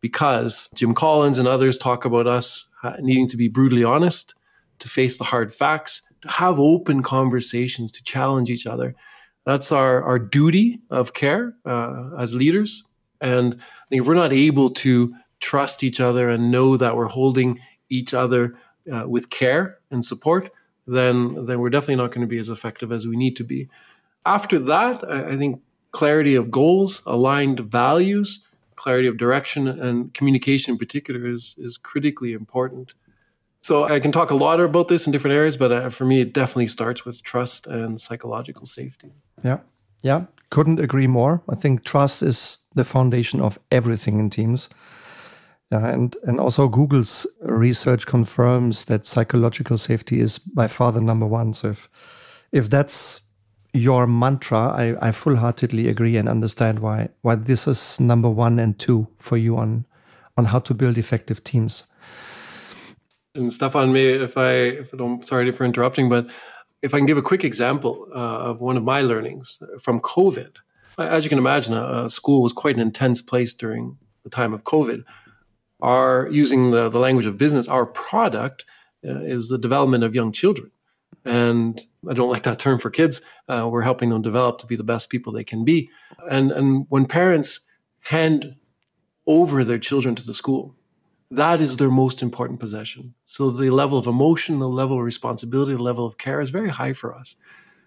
[0.00, 2.68] Because Jim Collins and others talk about us
[3.00, 4.34] needing to be brutally honest,
[4.78, 8.94] to face the hard facts, to have open conversations, to challenge each other.
[9.44, 12.84] That's our, our duty of care uh, as leaders.
[13.20, 17.06] And I think if we're not able to trust each other and know that we're
[17.06, 18.54] holding each other
[18.92, 20.50] uh, with care and support,
[20.88, 23.68] then then we're definitely not going to be as effective as we need to be.
[24.24, 25.60] After that, I, I think
[25.92, 28.40] clarity of goals, aligned values,
[28.76, 32.94] clarity of direction, and communication in particular is is critically important.
[33.60, 36.20] So I can talk a lot about this in different areas, but uh, for me,
[36.20, 39.10] it definitely starts with trust and psychological safety.
[39.44, 39.58] Yeah,
[40.00, 41.42] yeah, couldn't agree more.
[41.48, 44.68] I think trust is the foundation of everything in teams.
[45.70, 51.26] Yeah, and, and also Google's research confirms that psychological safety is by far the number
[51.26, 51.52] one.
[51.52, 51.88] So if
[52.52, 53.20] if that's
[53.74, 58.58] your mantra, I, I full heartedly agree and understand why why this is number one
[58.58, 59.84] and two for you on
[60.38, 61.84] on how to build effective teams.
[63.34, 66.28] And Stefan, me if I if I don't sorry for interrupting, but
[66.80, 70.56] if I can give a quick example uh, of one of my learnings from COVID.
[70.96, 74.64] As you can imagine, a, school was quite an intense place during the time of
[74.64, 75.04] COVID
[75.80, 78.64] our using the, the language of business, our product
[79.06, 80.70] uh, is the development of young children.
[81.24, 83.20] And I don't like that term for kids.
[83.48, 85.90] Uh, we're helping them develop to be the best people they can be.
[86.30, 87.60] And, and when parents
[88.00, 88.56] hand
[89.26, 90.74] over their children to the school,
[91.30, 93.14] that is their most important possession.
[93.24, 96.70] So the level of emotion, the level of responsibility, the level of care is very
[96.70, 97.36] high for us,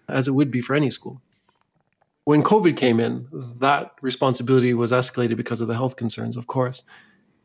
[0.07, 1.21] as it would be for any school.
[2.25, 3.27] When COVID came in,
[3.59, 6.83] that responsibility was escalated because of the health concerns, of course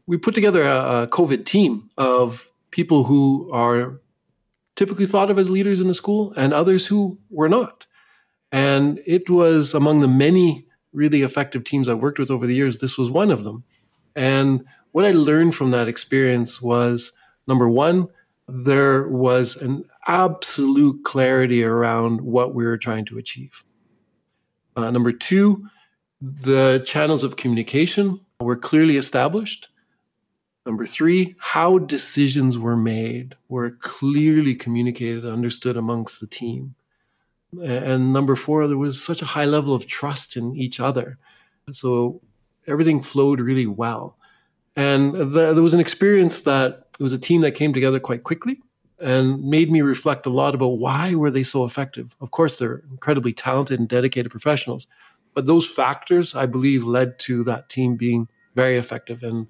[0.07, 4.01] we put together a, a COVID team of people who are
[4.77, 7.87] typically thought of as leaders in the school and others who were not.
[8.53, 12.79] And it was among the many really effective teams I've worked with over the years,
[12.79, 13.65] this was one of them.
[14.15, 17.13] And what I learned from that experience was
[17.47, 18.09] number one,
[18.49, 23.65] there was an absolute clarity around what we were trying to achieve.
[24.77, 25.67] Uh, number two,
[26.21, 29.69] the channels of communication were clearly established.
[30.67, 36.75] Number three, how decisions were made were clearly communicated and understood amongst the team.
[37.63, 41.19] And number four, there was such a high level of trust in each other.
[41.71, 42.21] So
[42.67, 44.19] everything flowed really well.
[44.75, 48.25] And the, there was an experience that it was a team that came together quite
[48.25, 48.61] quickly
[48.99, 52.17] and made me reflect a lot about why were they so effective.
[52.21, 54.89] Of course, they're incredibly talented and dedicated professionals,
[55.33, 59.23] but those factors, I believe, led to that team being very effective.
[59.23, 59.47] And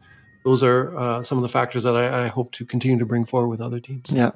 [0.46, 3.24] those are uh, some of the factors that I, I, hope to continue to bring
[3.24, 4.08] forward with other teams.
[4.08, 4.30] Yeah.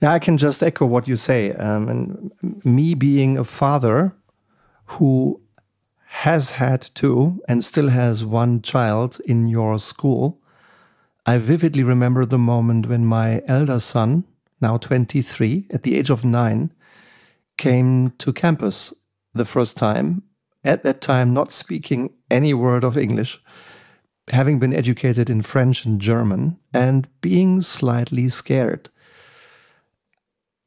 [0.00, 1.52] Yeah, I can just echo what you say.
[1.52, 4.14] Um, and me being a father
[4.86, 5.42] who
[6.24, 10.40] has had two and still has one child in your school,
[11.26, 14.24] I vividly remember the moment when my elder son,
[14.62, 16.72] now 23, at the age of nine,
[17.58, 18.94] came to campus
[19.34, 20.22] the first time,
[20.64, 23.42] at that time not speaking any word of English,
[24.30, 28.90] having been educated in French and German, and being slightly scared.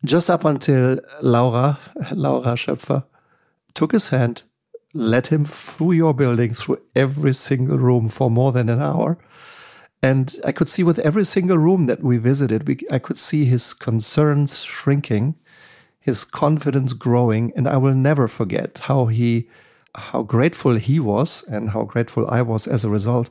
[0.04, 1.80] Just up until Laura,
[2.12, 3.06] Laura Schöpfer,
[3.74, 4.44] took his hand,
[4.94, 9.18] led him through your building, through every single room for more than an hour,
[10.02, 13.46] and I could see with every single room that we visited, we, I could see
[13.46, 15.36] his concerns shrinking,
[16.00, 17.54] his confidence growing.
[17.56, 19.48] And I will never forget how he,
[19.96, 23.30] how grateful he was and how grateful I was as a result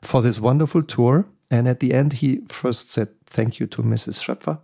[0.00, 1.26] for this wonderful tour.
[1.50, 4.18] And at the end, he first said thank you to Mrs.
[4.18, 4.60] Schöpfer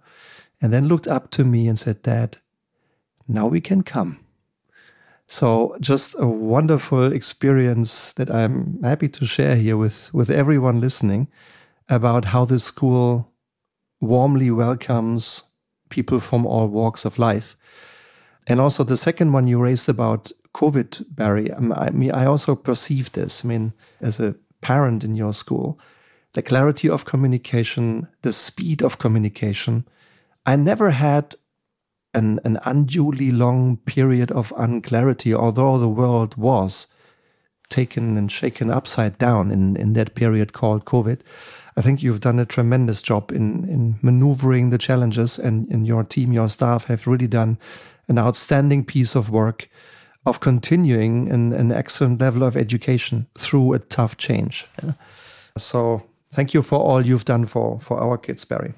[0.60, 2.38] and then looked up to me and said, Dad,
[3.28, 4.18] now we can come.
[5.26, 11.28] So just a wonderful experience that I'm happy to share here with, with everyone listening
[11.88, 13.30] about how this school
[14.00, 15.42] warmly welcomes
[15.90, 17.56] people from all walks of life.
[18.48, 22.56] And also the second one you raised about COVID, Barry, um, I mean, I also
[22.56, 23.44] perceive this.
[23.44, 25.78] I mean, as a parent in your school,
[26.32, 29.86] the clarity of communication, the speed of communication.
[30.46, 31.34] I never had
[32.14, 36.86] an, an unduly long period of unclarity, although the world was
[37.68, 41.20] taken and shaken upside down in, in that period called COVID.
[41.76, 46.02] I think you've done a tremendous job in, in maneuvering the challenges, and, and your
[46.02, 47.58] team, your staff have really done
[48.08, 49.68] an outstanding piece of work
[50.26, 54.66] of continuing an, an excellent level of education through a tough change.
[54.82, 54.92] Yeah.
[55.56, 58.74] So, thank you for all you've done for, for our kids, Barry.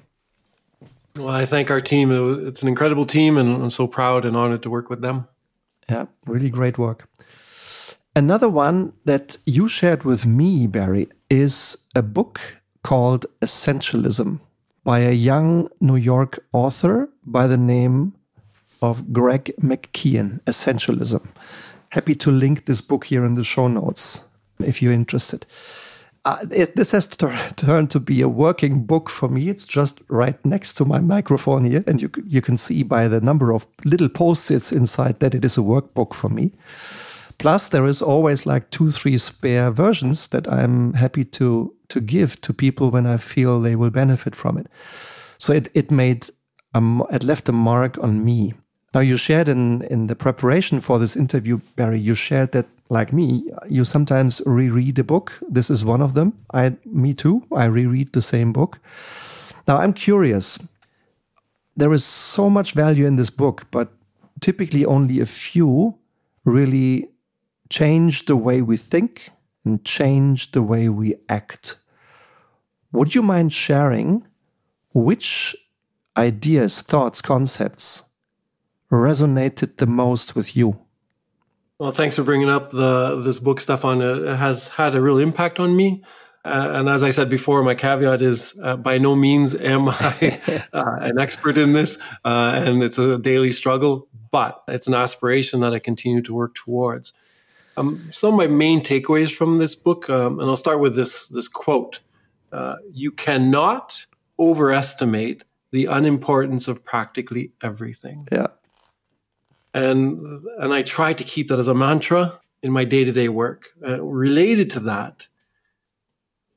[1.15, 2.11] Well, I thank our team.
[2.47, 5.27] It's an incredible team, and I'm so proud and honored to work with them.
[5.89, 7.09] Yeah, really great work.
[8.15, 12.39] Another one that you shared with me, Barry, is a book
[12.83, 14.39] called Essentialism
[14.83, 18.13] by a young New York author by the name
[18.81, 20.41] of Greg McKeown.
[20.43, 21.27] Essentialism.
[21.89, 24.21] Happy to link this book here in the show notes
[24.59, 25.45] if you're interested
[26.23, 29.49] uh, it, this has turned to be a working book for me.
[29.49, 33.21] It's just right next to my microphone here, and you you can see by the
[33.21, 36.51] number of little post-its inside that it is a workbook for me.
[37.39, 42.39] Plus, there is always like two, three spare versions that I'm happy to to give
[42.41, 44.67] to people when I feel they will benefit from it.
[45.39, 46.29] So it it made
[46.75, 48.53] a, it left a mark on me.
[48.93, 51.99] Now you shared in in the preparation for this interview, Barry.
[51.99, 55.39] You shared that like me, you sometimes reread a book.
[55.49, 56.33] This is one of them.
[56.53, 57.45] I, me too.
[57.55, 58.79] I reread the same book.
[59.65, 60.59] Now I'm curious.
[61.77, 63.93] There is so much value in this book, but
[64.41, 65.95] typically only a few
[66.43, 67.07] really
[67.69, 69.29] change the way we think
[69.63, 71.77] and change the way we act.
[72.91, 74.27] Would you mind sharing
[74.93, 75.55] which
[76.17, 78.03] ideas, thoughts, concepts
[78.91, 80.79] resonated the most with you?
[81.79, 84.01] Well, thanks for bringing up the this book, Stefan.
[84.01, 86.03] It has had a real impact on me.
[86.43, 90.39] Uh, and as I said before, my caveat is uh, by no means am I
[90.73, 95.59] uh, an expert in this, uh, and it's a daily struggle, but it's an aspiration
[95.61, 97.13] that I continue to work towards.
[97.77, 101.27] Um, some of my main takeaways from this book, um, and I'll start with this
[101.27, 101.99] this quote:
[102.51, 104.05] uh, "You cannot
[104.39, 108.47] overestimate the unimportance of practically everything." Yeah
[109.73, 113.29] and and I try to keep that as a mantra in my day to day
[113.29, 113.67] work.
[113.85, 115.27] Uh, related to that,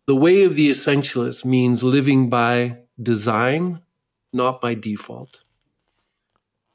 [0.07, 3.81] the way of the essentialist means living by design,
[4.33, 5.43] not by default.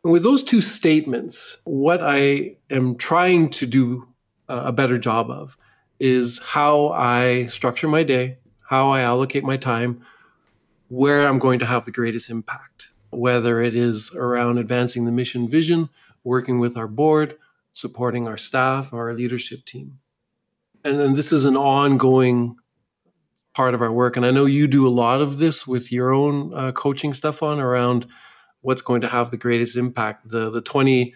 [0.03, 4.07] And with those two statements, what I am trying to do
[4.47, 5.57] uh, a better job of
[5.99, 8.37] is how I structure my day,
[8.69, 10.01] how I allocate my time,
[10.87, 15.47] where I'm going to have the greatest impact, whether it is around advancing the mission
[15.47, 15.89] vision
[16.29, 17.35] working with our board,
[17.73, 19.99] supporting our staff, our leadership team.
[20.85, 22.55] And then this is an ongoing
[23.53, 24.15] part of our work.
[24.15, 27.41] And I know you do a lot of this with your own uh, coaching stuff
[27.43, 28.05] on around
[28.61, 30.29] what's going to have the greatest impact.
[30.29, 31.13] The, the 20,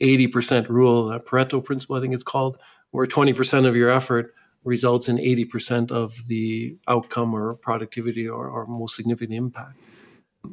[0.00, 2.56] 80% rule, uh, Pareto principle, I think it's called,
[2.92, 4.32] where 20% of your effort
[4.64, 9.76] results in 80% of the outcome or productivity or, or most significant impact.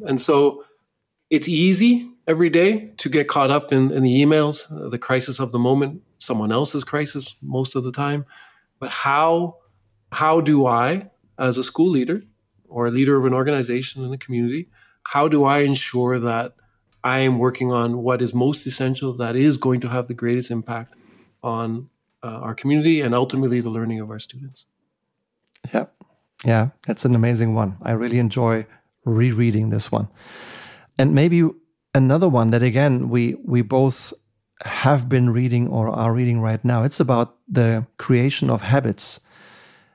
[0.08, 0.64] And so
[1.30, 5.52] it's easy every day to get caught up in, in the emails, the crisis of
[5.52, 8.24] the moment, someone else's crisis most of the time.
[8.80, 9.58] But how
[10.12, 12.22] how do I, as a school leader
[12.68, 14.70] or a leader of an organization in a community,
[15.04, 16.56] how do I ensure that
[17.04, 20.52] I am working on what is most essential that is going to have the greatest
[20.52, 20.94] impact
[21.44, 21.90] on
[22.24, 24.66] uh, our community and ultimately the learning of our students?
[25.74, 25.86] Yeah.
[26.46, 27.78] Yeah, that's an amazing one.
[27.82, 28.66] I really enjoy
[29.04, 30.08] rereading this one.
[30.98, 31.50] And maybe
[31.94, 34.14] another one that again we we both
[34.64, 36.84] have been reading or are reading right now.
[36.84, 39.20] It's about the creation of habits.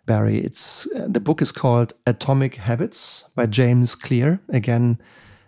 [0.06, 4.40] Barry, it's uh, the book is called Atomic Habits by James Clear.
[4.48, 4.98] Again,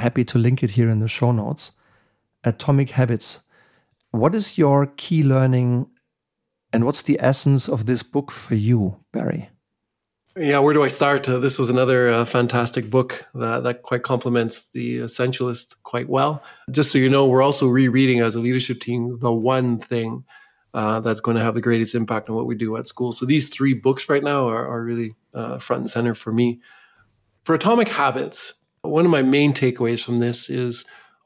[0.01, 1.73] happy to link it here in the show notes.
[2.45, 3.41] Atomic Habits.
[4.13, 5.89] What is your key learning
[6.73, 9.51] and what's the essence of this book for you, Barry?
[10.39, 11.27] Yeah, where do I start?
[11.27, 16.43] Uh, this was another uh, fantastic book that, that quite complements the Essentialist quite well.
[16.71, 20.25] Just so you know, we're also rereading as a leadership team the one thing
[20.75, 23.13] uh, that's going to have the greatest impact on what we do at school.
[23.13, 26.61] So these three books right now are, are really uh, front and center for me.
[27.45, 30.85] For Atomic Habits, one of my main takeaways from this is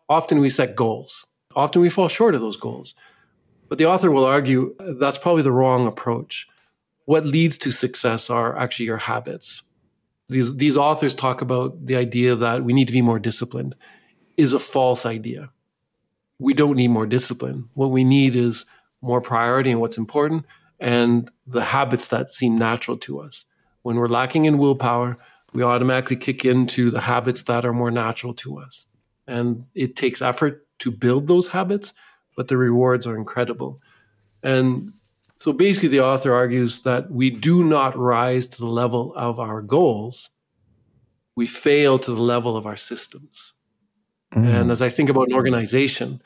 [0.09, 1.27] often we set goals.
[1.57, 2.95] Often we fall short of those goals.
[3.69, 6.47] But the author will argue that's probably the wrong approach
[7.11, 9.65] what leads to success are actually your habits.
[10.29, 13.75] These, these authors talk about the idea that we need to be more disciplined
[14.37, 15.51] is a false idea.
[16.39, 17.69] We don't need more discipline.
[17.75, 18.65] What we need is
[19.03, 20.47] more priority in what's important
[20.79, 23.45] and the habits that seem natural to us.
[23.83, 25.19] When we're lacking in willpower,
[25.53, 28.87] we automatically kick into the habits that are more natural to us.
[29.27, 31.93] And it takes effort to build those habits,
[32.37, 33.81] but the rewards are incredible.
[34.45, 34.93] And
[35.41, 39.63] so basically, the author argues that we do not rise to the level of our
[39.63, 40.29] goals,
[41.35, 43.55] we fail to the level of our systems.
[44.35, 44.45] Mm.
[44.45, 46.21] And as I think about an organization,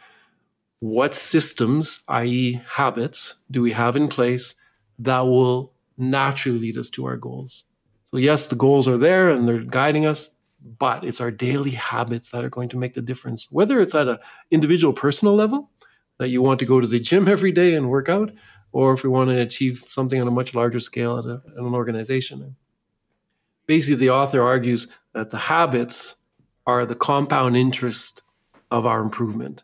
[0.81, 4.57] what systems, i.e., habits, do we have in place
[4.99, 7.63] that will naturally lead us to our goals?
[8.07, 10.31] So, yes, the goals are there and they're guiding us,
[10.79, 13.47] but it's our daily habits that are going to make the difference.
[13.53, 14.19] Whether it's at an
[14.51, 15.71] individual personal level,
[16.19, 18.33] that you want to go to the gym every day and work out,
[18.75, 21.63] or if we want to achieve something on a much larger scale at, a, at
[21.63, 22.57] an organization.
[23.67, 26.17] Basically, the author argues that the habits
[26.67, 28.23] are the compound interest
[28.73, 29.63] of our improvement.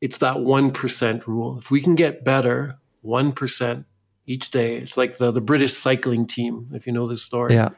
[0.00, 1.58] It's that 1% rule.
[1.58, 3.84] If we can get better 1%
[4.24, 7.52] each day, it's like the, the British cycling team, if you know this story.
[7.52, 7.68] Yeah.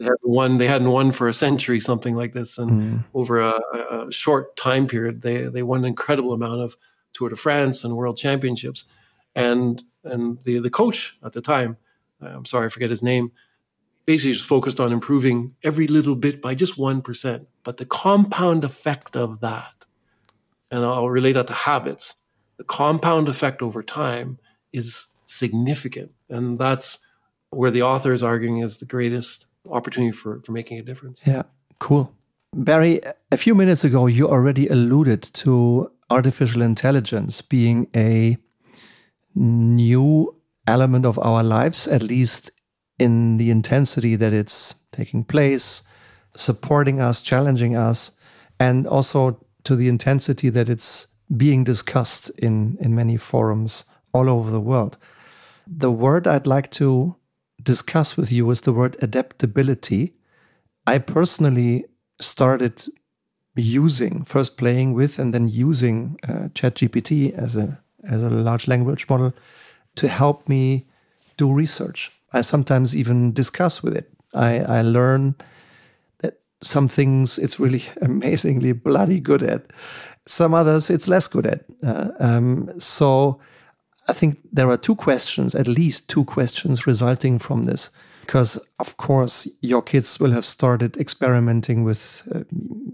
[0.00, 0.58] They had won.
[0.58, 3.04] They hadn't won for a century, something like this, and mm.
[3.14, 3.60] over a,
[3.90, 6.76] a, short time period, they they won an incredible amount of
[7.14, 8.84] Tour de France and World Championships.
[9.34, 11.76] And and the the coach at the time,
[12.22, 13.32] uh, I'm sorry, I forget his name,
[14.06, 17.48] basically just focused on improving every little bit by just one percent.
[17.62, 19.72] But the compound effect of that,
[20.70, 22.16] and I'll relate that to habits,
[22.56, 24.38] the compound effect over time
[24.72, 26.98] is significant, and that's
[27.50, 31.20] where the author is arguing is the greatest opportunity for for making a difference.
[31.26, 31.42] Yeah,
[31.78, 32.14] cool.
[32.54, 33.00] Barry,
[33.30, 38.38] a few minutes ago, you already alluded to artificial intelligence being a
[39.34, 40.34] new
[40.66, 42.50] element of our lives, at least
[42.98, 45.82] in the intensity that it's taking place,
[46.36, 48.12] supporting us, challenging us,
[48.58, 51.06] and also to the intensity that it's
[51.36, 54.96] being discussed in, in many forums all over the world.
[55.66, 57.16] The word I'd like to
[57.62, 60.14] discuss with you is the word adaptability.
[60.86, 61.84] I personally
[62.18, 62.86] started
[63.54, 69.08] using, first playing with, and then using uh, ChatGPT as a as a large language
[69.08, 69.32] model
[69.96, 70.86] to help me
[71.36, 72.10] do research.
[72.32, 74.10] I sometimes even discuss with it.
[74.34, 75.34] I, I learn
[76.18, 79.66] that some things it's really amazingly bloody good at.
[80.26, 81.64] Some others it's less good at.
[81.82, 83.40] Uh, um, so
[84.08, 87.90] I think there are two questions, at least two questions resulting from this
[88.28, 92.40] because of course your kids will have started experimenting with uh,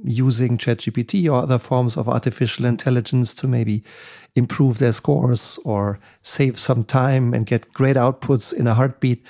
[0.05, 3.83] using ChatGPT or other forms of artificial intelligence to maybe
[4.37, 9.25] improve their scores or save some time and get great outputs in a heartbeat.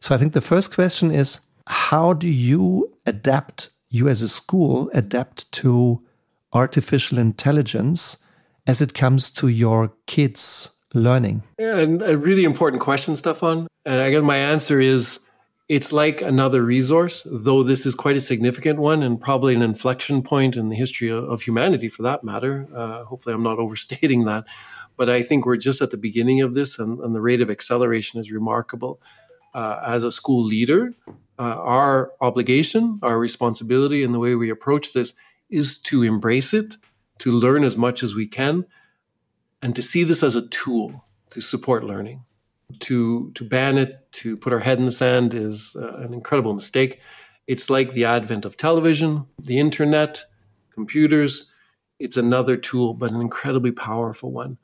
[0.00, 4.90] So I think the first question is how do you adapt you as a school
[4.92, 6.02] adapt to
[6.52, 8.18] artificial intelligence
[8.66, 11.42] as it comes to your kids learning?
[11.58, 13.66] Yeah, and a really important question, Stefan.
[13.86, 15.20] And again, my answer is
[15.68, 20.22] it's like another resource, though this is quite a significant one and probably an inflection
[20.22, 22.66] point in the history of, humanity for that matter.
[22.74, 24.44] Uh, hopefully, I'm not overstating that.
[24.96, 27.50] But I think we're just at the beginning of this, and, and the rate of
[27.50, 29.00] acceleration is remarkable.
[29.54, 30.94] uh, as a school leader,
[31.38, 35.14] uh, our obligation, our responsibility, and the way we approach this
[35.50, 36.76] is to embrace it,
[37.18, 38.64] to learn as much as we can,
[39.62, 42.24] and to see this as a tool to support learning.
[42.80, 46.52] To to ban it, to put our head in the sand is uh, an incredible
[46.52, 47.00] mistake.
[47.46, 50.22] It's like the advent of television, the internet,
[50.70, 51.50] computers.
[51.98, 54.58] It's another tool, but an incredibly powerful one.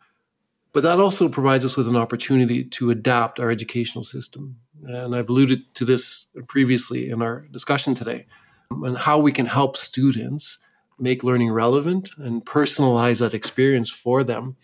[0.74, 4.56] But that also provides us with an opportunity to adapt our educational system.
[4.84, 8.26] And I've alluded to this previously in our discussion today,
[8.70, 10.58] and how we can help students
[10.98, 14.56] make learning relevant and personalize that experience for them.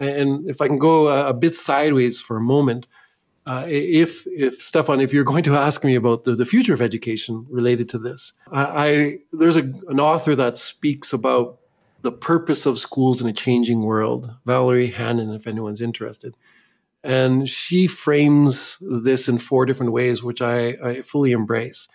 [0.00, 2.86] And if I can go a, bit sideways for a moment,
[3.46, 6.80] uh, if if Stefan, if you're going to ask me about the, the future of
[6.80, 11.58] education related to this, I, I there's a, an author that speaks about
[12.02, 14.34] the purpose of schools in a changing world.
[14.46, 16.34] Valerie Hannon, if anyone's interested,
[17.02, 21.88] and she frames this in four different ways, which I, I fully embrace.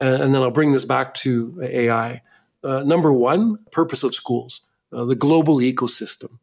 [0.00, 2.22] And, and, then I'll bring this back to AI.
[2.62, 4.60] Uh, number one, purpose of schools,
[4.92, 6.38] uh, the global ecosystem.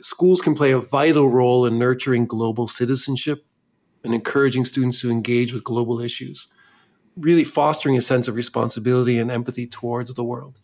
[0.00, 3.44] Schools can play a vital role in nurturing global citizenship
[4.04, 6.48] and encouraging students to engage with global issues,
[7.16, 10.58] really fostering a sense of responsibility and empathy towards the world.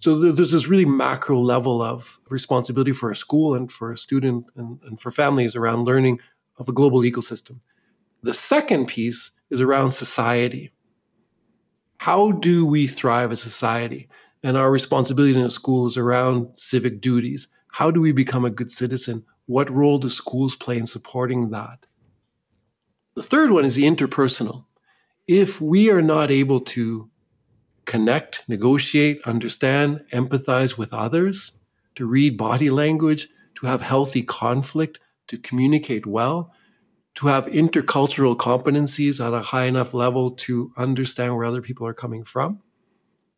[0.00, 4.46] So there's this really macro level of responsibility for a school and for a student
[4.56, 6.20] and, and for families around learning
[6.58, 7.60] of a global ecosystem.
[8.22, 10.72] The second piece is around society.
[11.98, 14.08] How do we thrive as society?
[14.44, 18.50] And our responsibility in a school is around civic duties how do we become a
[18.50, 19.24] good citizen?
[19.46, 21.86] What role do schools play in supporting that?
[23.14, 24.64] The third one is the interpersonal.
[25.26, 27.10] If we are not able to
[27.84, 31.52] connect, negotiate, understand, empathize with others,
[31.94, 36.52] to read body language, to have healthy conflict, to communicate well,
[37.16, 41.94] to have intercultural competencies at a high enough level to understand where other people are
[41.94, 42.60] coming from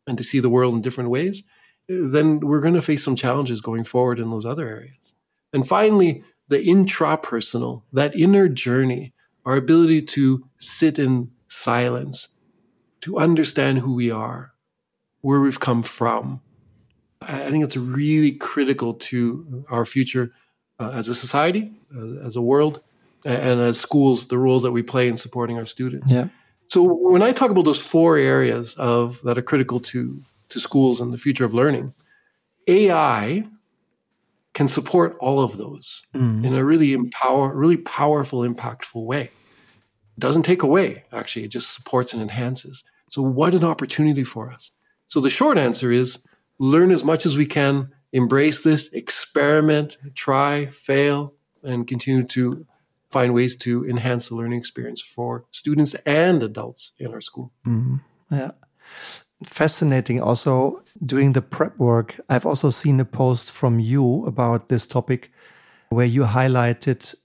[0.05, 1.43] and to see the world in different ways,
[1.91, 5.13] then we're going to face some challenges going forward in those other areas.
[5.53, 9.13] And finally, the intrapersonal, that inner journey,
[9.45, 12.29] our ability to sit in silence,
[13.01, 14.53] to understand who we are,
[15.21, 16.41] where we've come from.
[17.21, 20.31] I think it's really critical to our future
[20.79, 22.81] uh, as a society, uh, as a world,
[23.23, 26.11] and as schools, the roles that we play in supporting our students.
[26.11, 26.29] Yeah.
[26.69, 30.21] So when I talk about those four areas of that are critical to
[30.51, 31.93] to schools and the future of learning.
[32.67, 33.43] AI
[34.53, 36.45] can support all of those mm.
[36.45, 39.23] in a really empower, really powerful, impactful way.
[39.23, 42.83] It doesn't take away, actually, it just supports and enhances.
[43.09, 44.71] So, what an opportunity for us.
[45.07, 46.19] So, the short answer is
[46.59, 51.33] learn as much as we can, embrace this, experiment, try, fail,
[51.63, 52.65] and continue to
[53.09, 57.51] find ways to enhance the learning experience for students and adults in our school.
[57.65, 58.01] Mm.
[58.29, 58.51] Yeah
[59.45, 62.19] fascinating also doing the prep work.
[62.29, 65.31] I've also seen a post from you about this topic
[65.89, 67.15] where you highlighted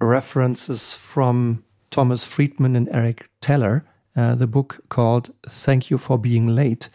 [0.00, 3.84] references from Thomas Friedman and Eric Teller,
[4.14, 6.88] uh, the book called Thank You for Being Late,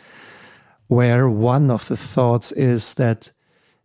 [0.88, 3.32] where one of the thoughts is that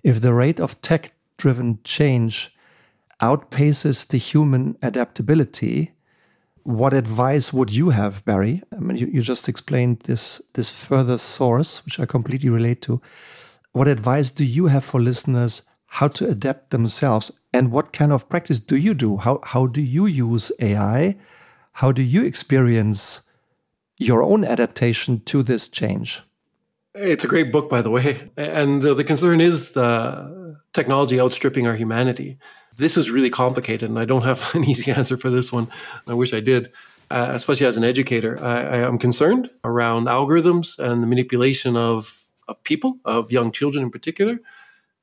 [0.02, 2.54] if the rate of tech driven change
[3.20, 5.92] outpaces the human adaptability,
[6.66, 8.60] what advice would you have, Barry?
[8.76, 13.00] I mean, you, you just explained this this further source, which I completely relate to.
[13.70, 18.28] What advice do you have for listeners how to adapt themselves, and what kind of
[18.28, 19.16] practice do you do?
[19.18, 21.16] How how do you use AI?
[21.72, 23.22] How do you experience
[23.96, 26.22] your own adaptation to this change?
[26.94, 31.66] It's a great book, by the way, and the, the concern is the technology outstripping
[31.66, 32.38] our humanity
[32.76, 35.68] this is really complicated, and I don't have an easy answer for this one.
[36.06, 36.72] I wish I did.
[37.08, 42.20] Uh, especially as an educator, I, I am concerned around algorithms and the manipulation of
[42.48, 44.38] of people, of young children in particular.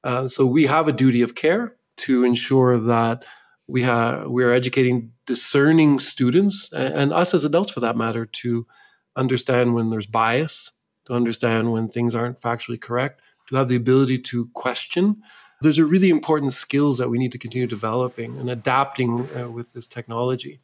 [0.04, 3.24] Uh, so we have a duty of care to ensure that
[3.68, 8.26] we have we are educating discerning students and, and us as adults, for that matter,
[8.26, 8.68] to
[9.16, 10.72] understand when there's bias,
[11.06, 15.22] to understand when things aren't factually correct, to have the ability to question
[15.64, 19.74] there's a really important skills that we need to continue developing and adapting uh, with
[19.74, 20.60] this technology.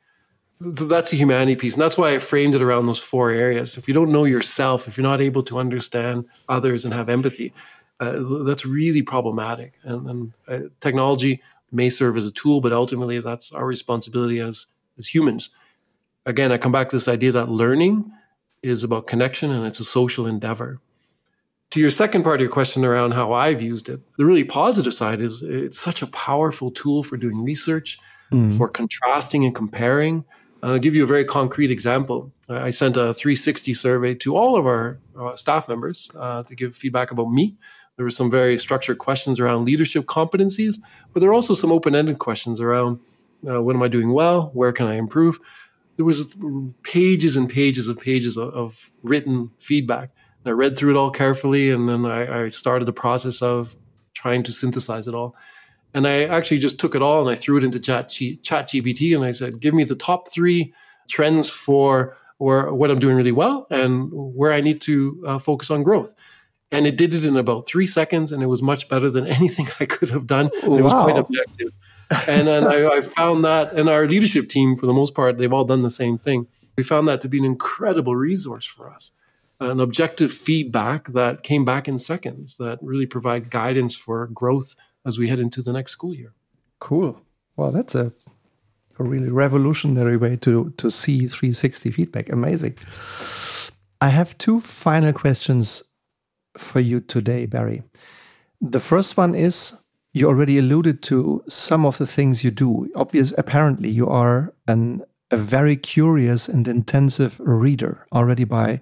[0.61, 1.73] So That's a humanity piece.
[1.73, 3.77] And that's why I framed it around those four areas.
[3.77, 7.53] If you don't know yourself, if you're not able to understand others and have empathy,
[8.01, 9.73] uh, that's really problematic.
[9.83, 11.41] And, and uh, technology
[11.71, 15.49] may serve as a tool, but ultimately that's our responsibility as, as humans.
[16.25, 18.11] Again, I come back to this idea that learning
[18.61, 20.81] is about connection and it's a social endeavor
[21.71, 24.93] to your second part of your question around how I've used it, the really positive
[24.93, 27.99] side is it's such a powerful tool for doing research,
[28.31, 28.55] mm.
[28.57, 30.25] for contrasting and comparing.
[30.63, 32.31] I'll give you a very concrete example.
[32.49, 36.75] I sent a 360 survey to all of our uh, staff members uh, to give
[36.75, 37.55] feedback about me.
[37.95, 40.79] There were some very structured questions around leadership competencies,
[41.13, 42.99] but there are also some open ended questions around
[43.47, 44.51] uh, what am I doing well?
[44.53, 45.39] Where can I improve?
[45.95, 46.33] There was
[46.83, 50.11] pages and pages of pages of, of written feedback.
[50.49, 53.77] I read through it all carefully, and then I, I started the process of
[54.15, 55.35] trying to synthesize it all.
[55.93, 59.15] And I actually just took it all and I threw it into Chat, Chat GPT
[59.15, 60.73] and I said, give me the top three
[61.07, 65.71] trends for where, what I'm doing really well and where I need to uh, focus
[65.71, 66.13] on growth.
[66.71, 69.67] And it did it in about three seconds and it was much better than anything
[69.79, 70.49] I could have done.
[70.63, 70.77] Wow.
[70.77, 71.69] It was quite objective.
[72.27, 75.53] and then I, I found that, and our leadership team, for the most part, they've
[75.53, 76.47] all done the same thing.
[76.75, 79.11] We found that to be an incredible resource for us
[79.59, 85.17] an objective feedback that came back in seconds that really provide guidance for growth as
[85.17, 86.33] we head into the next school year.
[86.79, 87.21] Cool.
[87.55, 88.13] Well, that's a,
[88.97, 92.29] a really revolutionary way to, to see 360 feedback.
[92.29, 92.77] Amazing.
[94.01, 95.83] I have two final questions
[96.57, 97.83] for you today, Barry.
[98.61, 99.73] The first one is
[100.13, 102.89] you already alluded to some of the things you do.
[102.95, 108.79] Obvious, apparently, you are an, a very curious and intensive reader already by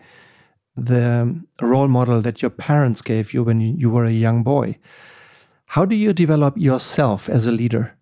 [0.78, 4.78] the role model that your parents gave you when you were a young boy.
[5.72, 7.98] How do you develop yourself as a leader?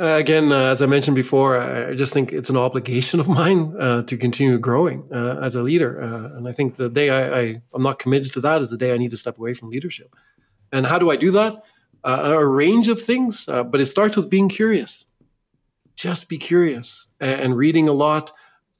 [0.00, 3.74] Uh, again, uh, as I mentioned before, I just think it's an obligation of mine
[3.78, 6.02] uh, to continue growing uh, as a leader.
[6.02, 8.92] Uh, and I think the day I, am not committed to that is the day
[8.92, 10.14] I need to step away from leadership.
[10.72, 11.62] And how do I do that?
[12.04, 15.04] Uh, a range of things, but it starts with being curious.
[15.94, 18.32] Just be curious and, and reading a lot,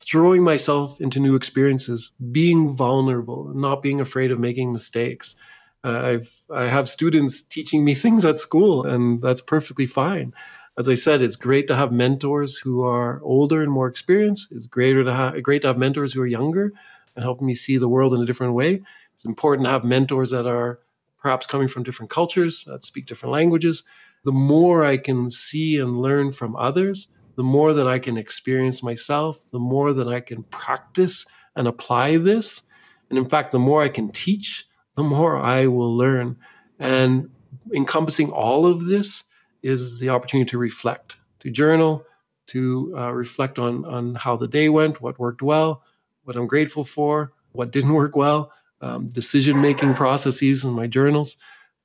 [0.05, 5.37] throwing myself into new experiences, being vulnerable, not being afraid of making mistakes.
[5.85, 10.35] Uh, I've I have students teaching me things at school, and that's perfectly fine.
[10.79, 14.49] As I said, it's great to have mentors who are older and more experienced.
[14.53, 16.73] It's greater to have great to have mentors who are younger
[17.15, 18.83] and helping me see the world in a different way.
[19.15, 20.81] It's important to have mentors that are
[21.21, 23.85] perhaps coming from different cultures that speak different languages.
[24.25, 28.83] The more I can see and learn from others, the more that I can experience
[28.83, 31.27] myself, the more that I can practice
[31.57, 32.63] and apply this.
[33.09, 34.67] And in fact, the more I can teach,
[34.97, 36.37] the more I will learn.
[36.79, 37.31] And
[37.73, 39.25] encompassing all of this
[39.63, 42.05] is the opportunity to reflect, to journal,
[42.49, 45.83] to uh, reflect on, on how the day went, what worked well,
[46.25, 51.37] what I'm grateful for, what didn't work well, um, decision making processes in my journals,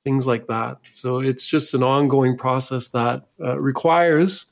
[0.02, 0.78] things like that.
[0.92, 4.46] So it's just an ongoing process that uh, requires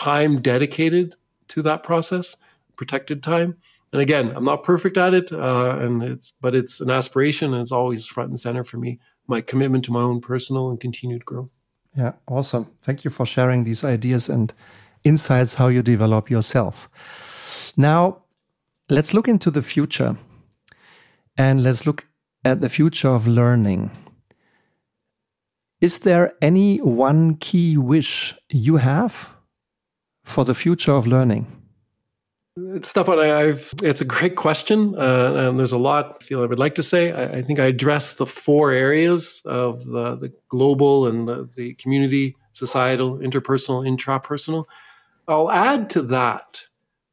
[0.00, 1.14] time dedicated
[1.48, 2.36] to that process,
[2.76, 3.56] protected time.
[3.92, 7.62] And again, I'm not perfect at it, uh, and it's but it's an aspiration, and
[7.62, 8.98] it's always front and center for me.
[9.26, 11.52] My commitment to my own personal and continued growth.
[11.96, 12.66] Yeah, awesome.
[12.82, 14.54] Thank you for sharing these ideas and
[15.04, 16.88] insights how you develop yourself.
[17.76, 18.22] Now,
[18.88, 20.16] let's look into the future,
[21.36, 22.06] and let's look
[22.44, 23.90] at the future of learning.
[25.80, 29.34] Is there any one key wish you have
[30.30, 31.46] for the future of learning?
[32.82, 36.58] Stefan, I've, it's a great question, uh, and there's a lot I feel I would
[36.58, 37.12] like to say.
[37.12, 41.74] I, I think I addressed the four areas of the, the global and the, the
[41.74, 44.64] community, societal, interpersonal, intrapersonal.
[45.28, 46.62] I'll add to that,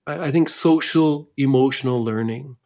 [0.06, 2.58] I, I think social emotional learning.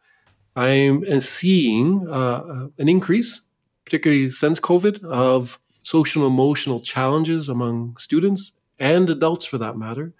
[0.56, 3.42] I'm seeing uh, an increase,
[3.84, 10.14] particularly since COVID, of social emotional challenges among students and adults for that matter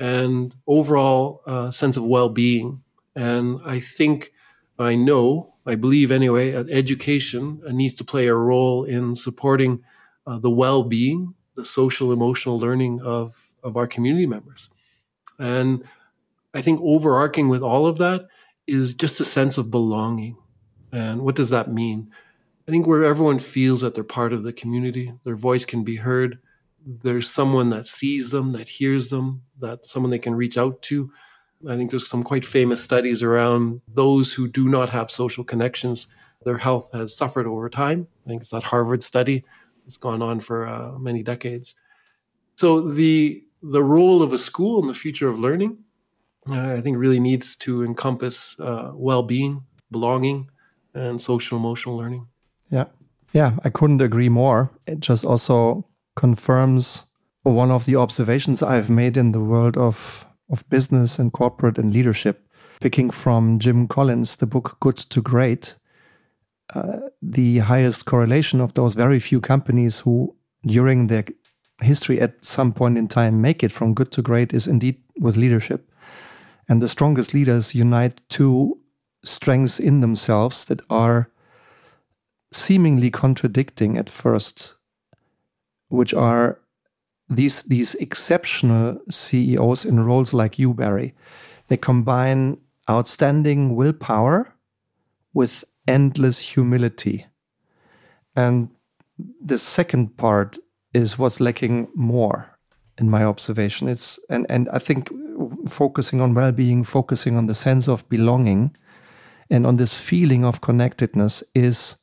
[0.00, 2.82] and overall uh, sense of well-being.
[3.14, 4.32] And I think,
[4.78, 9.84] I know, I believe anyway, that education uh, needs to play a role in supporting
[10.26, 14.70] uh, the well-being, the social emotional learning of of our community members.
[15.38, 15.84] And
[16.54, 18.26] I think overarching with all of that
[18.66, 20.36] is just a sense of belonging.
[20.92, 22.10] And what does that mean?
[22.66, 25.96] I think where everyone feels that they're part of the community, their voice can be
[25.96, 26.38] heard,
[26.86, 31.10] there's someone that sees them, that hears them, that someone they can reach out to.
[31.68, 36.08] I think there's some quite famous studies around those who do not have social connections.
[36.44, 38.08] Their health has suffered over time.
[38.24, 39.44] I think it's that Harvard study.
[39.86, 41.74] It's gone on for uh, many decades.
[42.56, 45.76] So the the role of a school in the future of learning,
[46.48, 50.48] uh, I think, really needs to encompass uh, well-being, belonging,
[50.94, 52.26] and social emotional learning.
[52.70, 52.86] Yeah,
[53.34, 54.70] yeah, I couldn't agree more.
[54.86, 55.86] It just also
[56.20, 57.04] confirms
[57.44, 61.94] one of the observations I've made in the world of, of business and corporate and
[61.94, 62.46] leadership.
[62.78, 65.76] Picking from Jim Collins, the book Good to Great,
[66.74, 71.24] uh, the highest correlation of those very few companies who, during their
[71.80, 75.38] history at some point in time make it from good to great is indeed with
[75.38, 75.90] leadership.
[76.68, 78.78] And the strongest leaders unite two
[79.24, 81.30] strengths in themselves that are
[82.52, 84.74] seemingly contradicting at first,
[85.90, 86.58] which are
[87.28, 91.14] these these exceptional CEOs in roles like you, Barry.
[91.68, 94.54] They combine outstanding willpower
[95.32, 97.26] with endless humility.
[98.34, 98.70] And
[99.40, 100.58] the second part
[100.92, 102.58] is what's lacking more
[102.98, 103.88] in my observation.
[103.88, 105.10] It's and, and I think
[105.68, 108.76] focusing on well-being, focusing on the sense of belonging
[109.50, 111.96] and on this feeling of connectedness is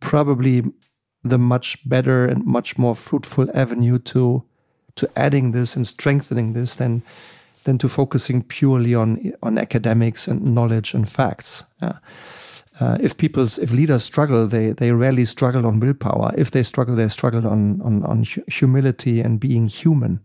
[0.00, 0.62] probably
[1.28, 4.44] the much better and much more fruitful avenue to
[4.94, 7.02] to adding this and strengthening this than
[7.64, 11.64] than to focusing purely on on academics and knowledge and facts.
[11.82, 11.98] Yeah.
[12.78, 16.32] Uh, if people's if leaders struggle, they they rarely struggle on willpower.
[16.36, 20.20] If they struggle, they struggle on on on humility and being human.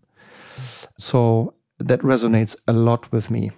[0.98, 3.50] So that resonates a lot with me.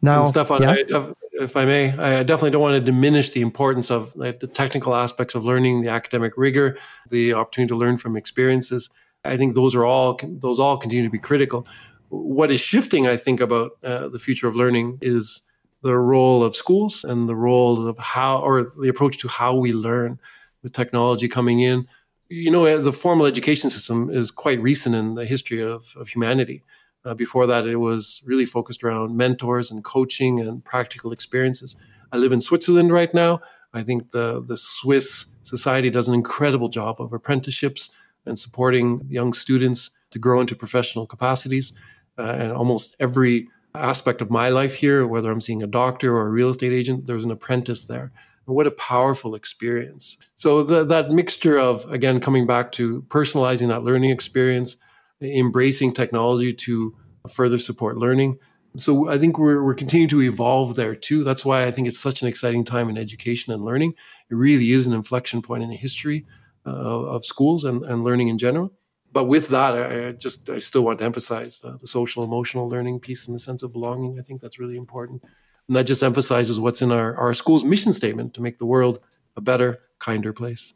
[0.00, 0.76] Now, Stefan, yeah?
[0.94, 4.46] I, if I may, I definitely don't want to diminish the importance of like, the
[4.46, 6.78] technical aspects of learning, the academic rigor,
[7.10, 8.90] the opportunity to learn from experiences.
[9.24, 11.66] I think those are all those all continue to be critical.
[12.08, 15.42] What is shifting, I think, about uh, the future of learning is
[15.82, 19.72] the role of schools and the role of how, or the approach to how we
[19.72, 20.18] learn
[20.62, 21.86] with technology coming in.
[22.28, 26.62] You know, the formal education system is quite recent in the history of, of humanity.
[27.08, 31.74] Uh, before that, it was really focused around mentors and coaching and practical experiences.
[32.12, 33.40] I live in Switzerland right now.
[33.72, 37.90] I think the, the Swiss society does an incredible job of apprenticeships
[38.26, 41.72] and supporting young students to grow into professional capacities.
[42.18, 46.26] Uh, and almost every aspect of my life here, whether I'm seeing a doctor or
[46.26, 48.12] a real estate agent, there's an apprentice there.
[48.44, 50.18] What a powerful experience.
[50.36, 54.76] So the, that mixture of, again, coming back to personalizing that learning experience,
[55.20, 56.96] embracing technology to
[57.28, 58.38] further support learning.
[58.76, 61.24] So I think we're, we're continuing to evolve there too.
[61.24, 63.94] That's why I think it's such an exciting time in education and learning.
[64.30, 66.26] It really is an inflection point in the history
[66.66, 68.72] uh, of schools and, and learning in general.
[69.10, 72.68] But with that, I, I just I still want to emphasize the, the social emotional
[72.68, 74.18] learning piece and the sense of belonging.
[74.18, 75.24] I think that's really important.
[75.66, 79.00] And that just emphasizes what's in our, our school's mission statement to make the world
[79.36, 80.74] a better, kinder place.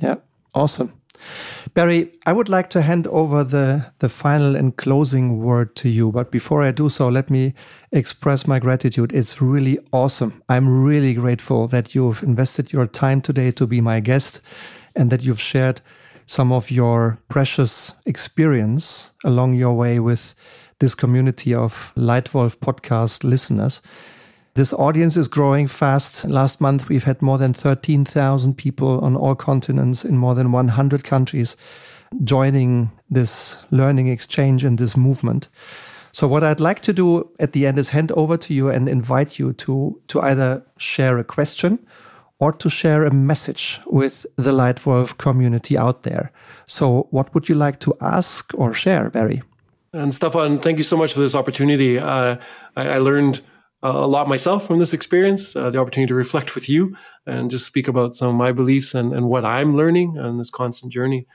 [0.00, 0.16] Yeah,
[0.54, 1.00] awesome.
[1.74, 6.12] Barry, I would like to hand over the, the final and closing word to you.
[6.12, 7.54] But before I do so, let me
[7.92, 9.12] express my gratitude.
[9.12, 10.42] It's really awesome.
[10.48, 14.40] I'm really grateful that you've invested your time today to be my guest
[14.94, 15.82] and that you've shared
[16.26, 20.34] some of your precious experience along your way with
[20.80, 23.80] this community of Leitwolf podcast listeners.
[24.56, 26.24] This audience is growing fast.
[26.24, 31.04] Last month, we've had more than 13,000 people on all continents in more than 100
[31.04, 31.56] countries
[32.24, 35.48] joining this learning exchange and this movement.
[36.10, 38.88] So, what I'd like to do at the end is hand over to you and
[38.88, 41.78] invite you to, to either share a question
[42.38, 46.32] or to share a message with the Leitwolf community out there.
[46.64, 49.42] So, what would you like to ask or share, Barry?
[49.92, 51.98] And Stefan, thank you so much for this opportunity.
[51.98, 52.36] Uh,
[52.74, 53.42] I, I learned
[53.90, 57.66] a lot myself from this experience, uh, the opportunity to reflect with you and just
[57.66, 61.26] speak about some of my beliefs and, and what I'm learning on this constant journey.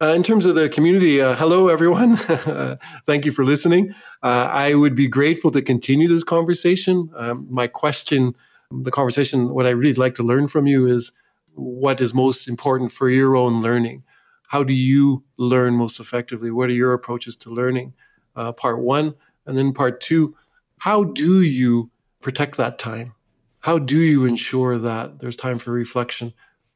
[0.00, 2.16] Uh, in terms of the community, uh, hello everyone.
[3.06, 3.92] Thank you for listening.
[4.22, 7.10] Uh, I would be grateful to continue this conversation.
[7.16, 8.34] Um, my question,
[8.70, 11.10] the conversation, what I really like to learn from you is
[11.54, 14.04] what is most important for your own learning?
[14.46, 16.52] How do you learn most effectively?
[16.52, 17.92] What are your approaches to learning?
[18.36, 19.14] Uh, part one.
[19.46, 20.36] And then part two,
[20.78, 23.14] how do you protect that time?
[23.60, 26.32] How do you ensure that there's time for reflection,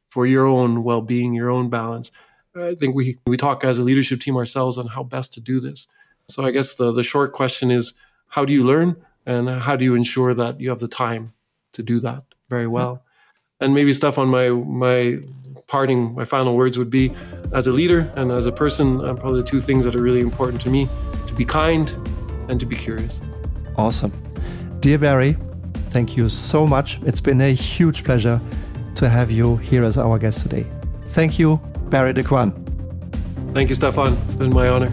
[0.09, 2.11] for your own well being, your own balance?
[2.55, 5.59] I think we, we talk as a leadership team ourselves on how best to do
[5.59, 5.87] this.
[6.29, 7.93] So I guess the, the short question is
[8.27, 8.95] how do you learn
[9.25, 11.33] and how do you ensure that you have the time
[11.73, 13.03] to do that very well?
[13.59, 15.19] And maybe Stefan, my my
[15.67, 17.13] parting, my final words would be
[17.53, 20.19] as a leader and as a person, uh, probably the two things that are really
[20.19, 20.87] important to me
[21.27, 21.89] to be kind
[22.49, 23.21] and to be curious.
[23.77, 24.11] Awesome.
[24.79, 25.37] Dear Barry,
[25.89, 26.99] thank you so much.
[27.03, 28.39] It's been a huge pleasure
[28.95, 30.65] to have you here as our guest today.
[31.07, 31.57] Thank you,
[31.89, 32.23] Barry De
[33.53, 34.13] Thank you, Stefan.
[34.25, 34.91] It's been my honor.